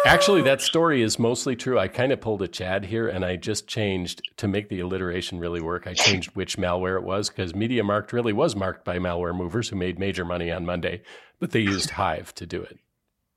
Actually, 0.05 0.41
that 0.41 0.61
story 0.61 1.01
is 1.01 1.19
mostly 1.19 1.55
true. 1.55 1.77
I 1.77 1.87
kind 1.87 2.11
of 2.11 2.19
pulled 2.19 2.41
a 2.41 2.47
Chad 2.47 2.85
here, 2.85 3.07
and 3.07 3.23
I 3.23 3.35
just 3.35 3.67
changed 3.67 4.21
to 4.37 4.47
make 4.47 4.69
the 4.69 4.79
alliteration 4.79 5.39
really 5.39 5.61
work. 5.61 5.85
I 5.85 5.93
changed 5.93 6.35
which 6.35 6.57
malware 6.57 6.97
it 6.97 7.03
was 7.03 7.29
because 7.29 7.53
MediaMarkt 7.53 8.11
really 8.11 8.33
was 8.33 8.55
marked 8.55 8.83
by 8.83 8.97
malware 8.97 9.35
movers 9.35 9.69
who 9.69 9.75
made 9.75 9.99
major 9.99 10.25
money 10.25 10.51
on 10.51 10.65
Monday, 10.65 11.01
but 11.39 11.51
they 11.51 11.59
used 11.59 11.89
Hive 11.91 12.33
to 12.35 12.45
do 12.45 12.61
it. 12.61 12.79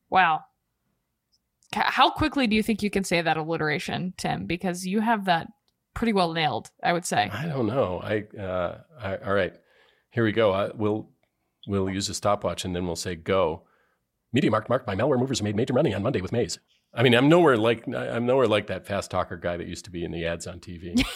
Wow. 0.08 0.44
How 1.72 2.10
quickly 2.10 2.46
do 2.46 2.56
you 2.56 2.62
think 2.62 2.82
you 2.82 2.90
can 2.90 3.04
say 3.04 3.20
that 3.20 3.36
alliteration, 3.36 4.14
Tim? 4.16 4.46
Because 4.46 4.86
you 4.86 5.00
have 5.00 5.26
that 5.26 5.48
pretty 5.96 6.12
well 6.12 6.32
nailed, 6.32 6.70
I 6.82 6.92
would 6.92 7.04
say. 7.04 7.28
I 7.32 7.46
don't 7.46 7.66
know. 7.66 8.00
I, 8.00 8.38
uh, 8.38 8.78
I 9.00 9.16
all 9.16 9.34
right. 9.34 9.54
Here 10.10 10.22
we 10.22 10.30
go. 10.30 10.52
I, 10.52 10.70
we'll 10.74 11.08
we'll 11.66 11.90
use 11.90 12.08
a 12.08 12.14
stopwatch 12.14 12.64
and 12.64 12.76
then 12.76 12.86
we'll 12.86 12.94
say 12.94 13.16
go. 13.16 13.62
MediaMarkt 14.36 14.68
marked 14.68 14.86
by 14.86 14.94
malware 14.94 15.18
movers 15.18 15.38
who 15.38 15.44
made 15.44 15.56
major 15.56 15.72
money 15.72 15.94
on 15.94 16.02
Monday 16.02 16.20
with 16.20 16.30
Maze. 16.30 16.58
I 16.94 17.02
mean, 17.02 17.14
I'm 17.14 17.28
nowhere 17.28 17.56
like 17.56 17.86
I'm 17.88 18.26
nowhere 18.26 18.46
like 18.46 18.68
that 18.68 18.86
fast 18.86 19.10
talker 19.10 19.36
guy 19.36 19.56
that 19.56 19.66
used 19.66 19.86
to 19.86 19.90
be 19.90 20.04
in 20.04 20.12
the 20.12 20.26
ads 20.26 20.46
on 20.46 20.60
TV. 20.60 21.02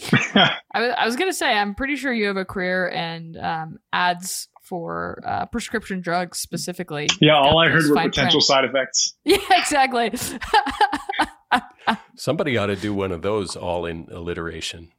I, 0.12 0.58
I, 0.74 1.06
was 1.06 1.16
gonna 1.16 1.32
say 1.32 1.52
I'm 1.52 1.74
pretty 1.74 1.96
sure 1.96 2.12
you 2.12 2.26
have 2.26 2.36
a 2.36 2.44
career 2.44 2.90
and 2.90 3.36
um, 3.36 3.78
ads 3.92 4.48
for 4.60 5.22
uh, 5.24 5.46
prescription 5.46 6.00
drugs 6.00 6.38
specifically. 6.38 7.08
Yeah, 7.20 7.36
all 7.36 7.58
I 7.58 7.68
heard 7.68 7.88
were 7.88 7.94
potential 7.94 8.40
print. 8.40 8.44
side 8.44 8.64
effects. 8.64 9.14
Yeah, 9.24 9.38
exactly. 9.50 10.12
Somebody 12.24 12.56
ought 12.56 12.68
to 12.68 12.76
do 12.76 12.94
one 12.94 13.12
of 13.12 13.20
those 13.20 13.54
all 13.54 13.84
in 13.84 14.08
alliteration. 14.10 14.92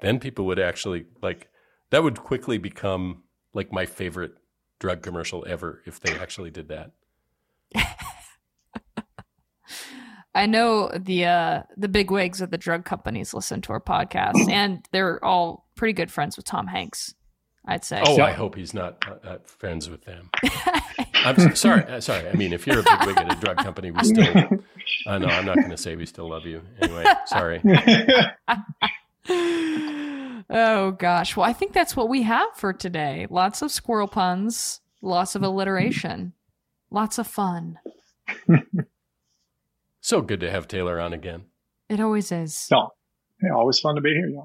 Then 0.00 0.18
people 0.18 0.46
would 0.46 0.58
actually 0.58 1.04
like 1.20 1.50
that 1.90 2.02
would 2.02 2.18
quickly 2.18 2.56
become 2.56 3.24
like 3.52 3.70
my 3.70 3.84
favorite 3.84 4.32
drug 4.78 5.02
commercial 5.02 5.44
ever 5.46 5.82
if 5.84 6.00
they 6.00 6.18
actually 6.18 6.50
did 6.50 6.68
that. 6.68 6.92
I 10.34 10.46
know 10.46 10.90
the 10.98 11.26
uh, 11.26 11.62
the 11.76 11.88
big 11.88 12.10
wigs 12.10 12.40
of 12.40 12.50
the 12.50 12.56
drug 12.56 12.86
companies 12.86 13.34
listen 13.34 13.60
to 13.60 13.74
our 13.74 13.80
podcast, 13.82 14.36
and 14.50 14.82
they're 14.90 15.22
all 15.22 15.68
pretty 15.76 15.92
good 15.92 16.10
friends 16.10 16.38
with 16.38 16.46
Tom 16.46 16.66
Hanks. 16.66 17.14
I'd 17.66 17.84
say. 17.84 18.02
Oh, 18.02 18.22
I 18.22 18.32
hope 18.32 18.54
he's 18.54 18.72
not 18.72 19.04
uh, 19.06 19.16
uh 19.22 19.38
friends 19.44 19.90
with 19.90 20.06
them. 20.06 20.30
I'm 21.14 21.54
sorry. 21.54 21.84
Uh, 21.84 22.00
sorry. 22.00 22.26
I 22.26 22.32
mean, 22.32 22.54
if 22.54 22.66
you're 22.66 22.80
a 22.80 22.82
big 22.82 23.06
wig 23.06 23.18
at 23.18 23.36
a 23.36 23.40
drug 23.40 23.58
company, 23.58 23.90
we 23.90 24.02
still. 24.02 24.24
Uh, 25.06 25.18
know. 25.18 25.26
I'm 25.26 25.44
not 25.44 25.56
going 25.56 25.70
to 25.70 25.76
say 25.76 25.96
we 25.96 26.06
still 26.06 26.28
love 26.28 26.46
you. 26.46 26.62
Anyway, 26.80 27.04
sorry. 27.26 27.60
oh 30.50 30.92
gosh. 30.92 31.36
Well, 31.36 31.46
I 31.46 31.52
think 31.52 31.72
that's 31.72 31.96
what 31.96 32.08
we 32.08 32.22
have 32.22 32.48
for 32.56 32.72
today. 32.72 33.26
Lots 33.30 33.62
of 33.62 33.70
squirrel 33.70 34.08
puns, 34.08 34.80
lots 35.02 35.34
of 35.34 35.42
alliteration, 35.42 36.32
lots 36.90 37.18
of 37.18 37.26
fun. 37.26 37.78
so 40.00 40.20
good 40.22 40.40
to 40.40 40.50
have 40.50 40.68
Taylor 40.68 41.00
on 41.00 41.12
again. 41.12 41.44
It 41.88 42.00
always 42.00 42.30
is. 42.30 42.68
Yeah. 42.70 42.86
yeah 43.42 43.54
always 43.54 43.80
fun 43.80 43.96
to 43.96 44.00
be 44.00 44.10
here. 44.10 44.28
Yeah. 44.28 44.44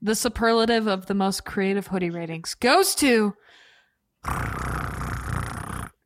The 0.00 0.14
superlative 0.14 0.86
of 0.86 1.06
the 1.06 1.14
most 1.14 1.44
creative 1.44 1.88
hoodie 1.88 2.10
ratings 2.10 2.54
goes 2.54 2.94
to 2.96 3.34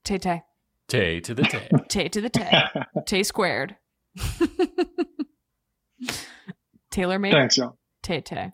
Tay 0.04 0.18
Tay. 0.18 0.42
Tay 0.92 1.20
to 1.20 1.32
the 1.32 1.44
Tay. 1.44 1.68
Tay 1.88 2.08
to 2.10 2.20
the 2.20 2.28
Tay. 2.28 2.64
Tay 3.06 3.22
squared. 3.22 3.76
Taylor 6.90 7.18
made 7.18 7.32
Thanks, 7.32 7.56
y'all. 7.56 7.78
Tay 8.02 8.20
Tay. 8.20 8.52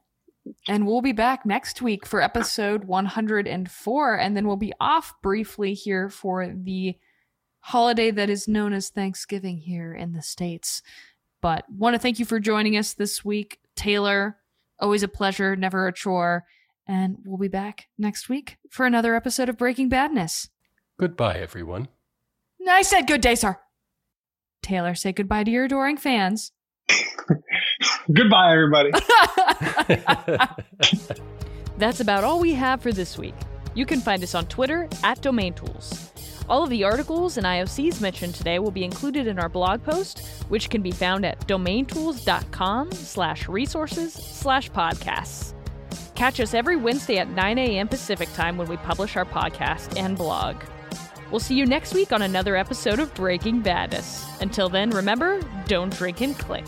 And 0.69 0.87
we'll 0.87 1.03
be 1.03 1.11
back 1.11 1.45
next 1.45 1.83
week 1.83 2.07
for 2.07 2.23
episode 2.23 2.85
104. 2.85 4.15
And 4.15 4.37
then 4.37 4.47
we'll 4.47 4.55
be 4.55 4.73
off 4.81 5.15
briefly 5.21 5.75
here 5.75 6.09
for 6.09 6.47
the 6.47 6.95
holiday 7.59 8.13
that 8.13 8.31
is 8.31 8.47
known 8.47 8.73
as 8.73 8.89
Thanksgiving 8.89 9.59
here 9.59 9.93
in 9.93 10.13
the 10.13 10.23
States. 10.23 10.81
But 11.43 11.65
want 11.69 11.95
to 11.95 11.99
thank 11.99 12.21
you 12.21 12.25
for 12.25 12.39
joining 12.39 12.77
us 12.77 12.95
this 12.95 13.25
week, 13.25 13.59
Taylor. 13.75 14.37
Always 14.79 15.03
a 15.03 15.09
pleasure, 15.09 15.57
never 15.57 15.89
a 15.89 15.93
chore. 15.93 16.45
And 16.87 17.17
we'll 17.25 17.37
be 17.37 17.49
back 17.49 17.89
next 17.99 18.29
week 18.29 18.59
for 18.71 18.87
another 18.87 19.17
episode 19.17 19.49
of 19.49 19.59
Breaking 19.59 19.89
Badness. 19.89 20.51
Goodbye, 21.01 21.39
everyone. 21.41 21.89
I 22.71 22.83
said 22.83 23.07
good 23.07 23.21
day, 23.21 23.35
sir. 23.35 23.59
Taylor, 24.63 24.95
say 24.95 25.13
goodbye 25.13 25.45
to 25.45 25.51
your 25.51 25.65
adoring 25.65 25.97
fans. 25.97 26.53
Goodbye, 28.13 28.53
everybody. 28.53 28.91
That's 31.79 32.01
about 32.01 32.25
all 32.25 32.41
we 32.41 32.55
have 32.55 32.83
for 32.83 32.93
this 32.93 33.19
week. 33.19 33.35
You 33.75 33.87
can 33.87 34.01
find 34.01 34.23
us 34.23 34.35
on 34.35 34.47
Twitter 34.47 34.89
at 35.05 35.21
Domain 35.21 35.55
Tools. 35.55 36.13
All 36.49 36.65
of 36.65 36.71
the 36.71 36.85
articles 36.85 37.37
and 37.37 37.47
IOCs 37.47 38.01
mentioned 38.01 38.35
today 38.35 38.59
will 38.59 38.71
be 38.71 38.83
included 38.83 39.27
in 39.27 39.39
our 39.39 39.51
blog 39.51 39.83
post, 39.83 40.27
which 40.49 40.71
can 40.71 40.81
be 40.81 40.91
found 40.91 41.27
at 41.27 41.39
domaintools.com 41.47 42.93
slash 42.93 43.49
resources 43.49 44.15
slash 44.15 44.71
podcasts. 44.71 45.53
Catch 46.15 46.41
us 46.41 46.55
every 46.55 46.77
Wednesday 46.77 47.19
at 47.19 47.29
9 47.29 47.59
a.m. 47.59 47.87
Pacific 47.87 48.33
time 48.33 48.57
when 48.57 48.69
we 48.69 48.79
publish 48.79 49.17
our 49.17 49.27
podcast 49.27 49.99
and 49.99 50.17
blog. 50.17 50.57
We'll 51.31 51.41
see 51.41 51.55
you 51.57 51.67
next 51.67 51.95
week 51.95 52.13
on 52.13 52.23
another 52.23 52.57
episode 52.57 53.01
of 53.01 53.15
Breaking 53.15 53.61
Badness. 53.61 54.27
Until 54.41 54.69
then, 54.69 54.91
remember, 54.91 55.41
don't 55.67 55.95
drink 55.95 56.23
and 56.23 56.39
click. 56.39 56.67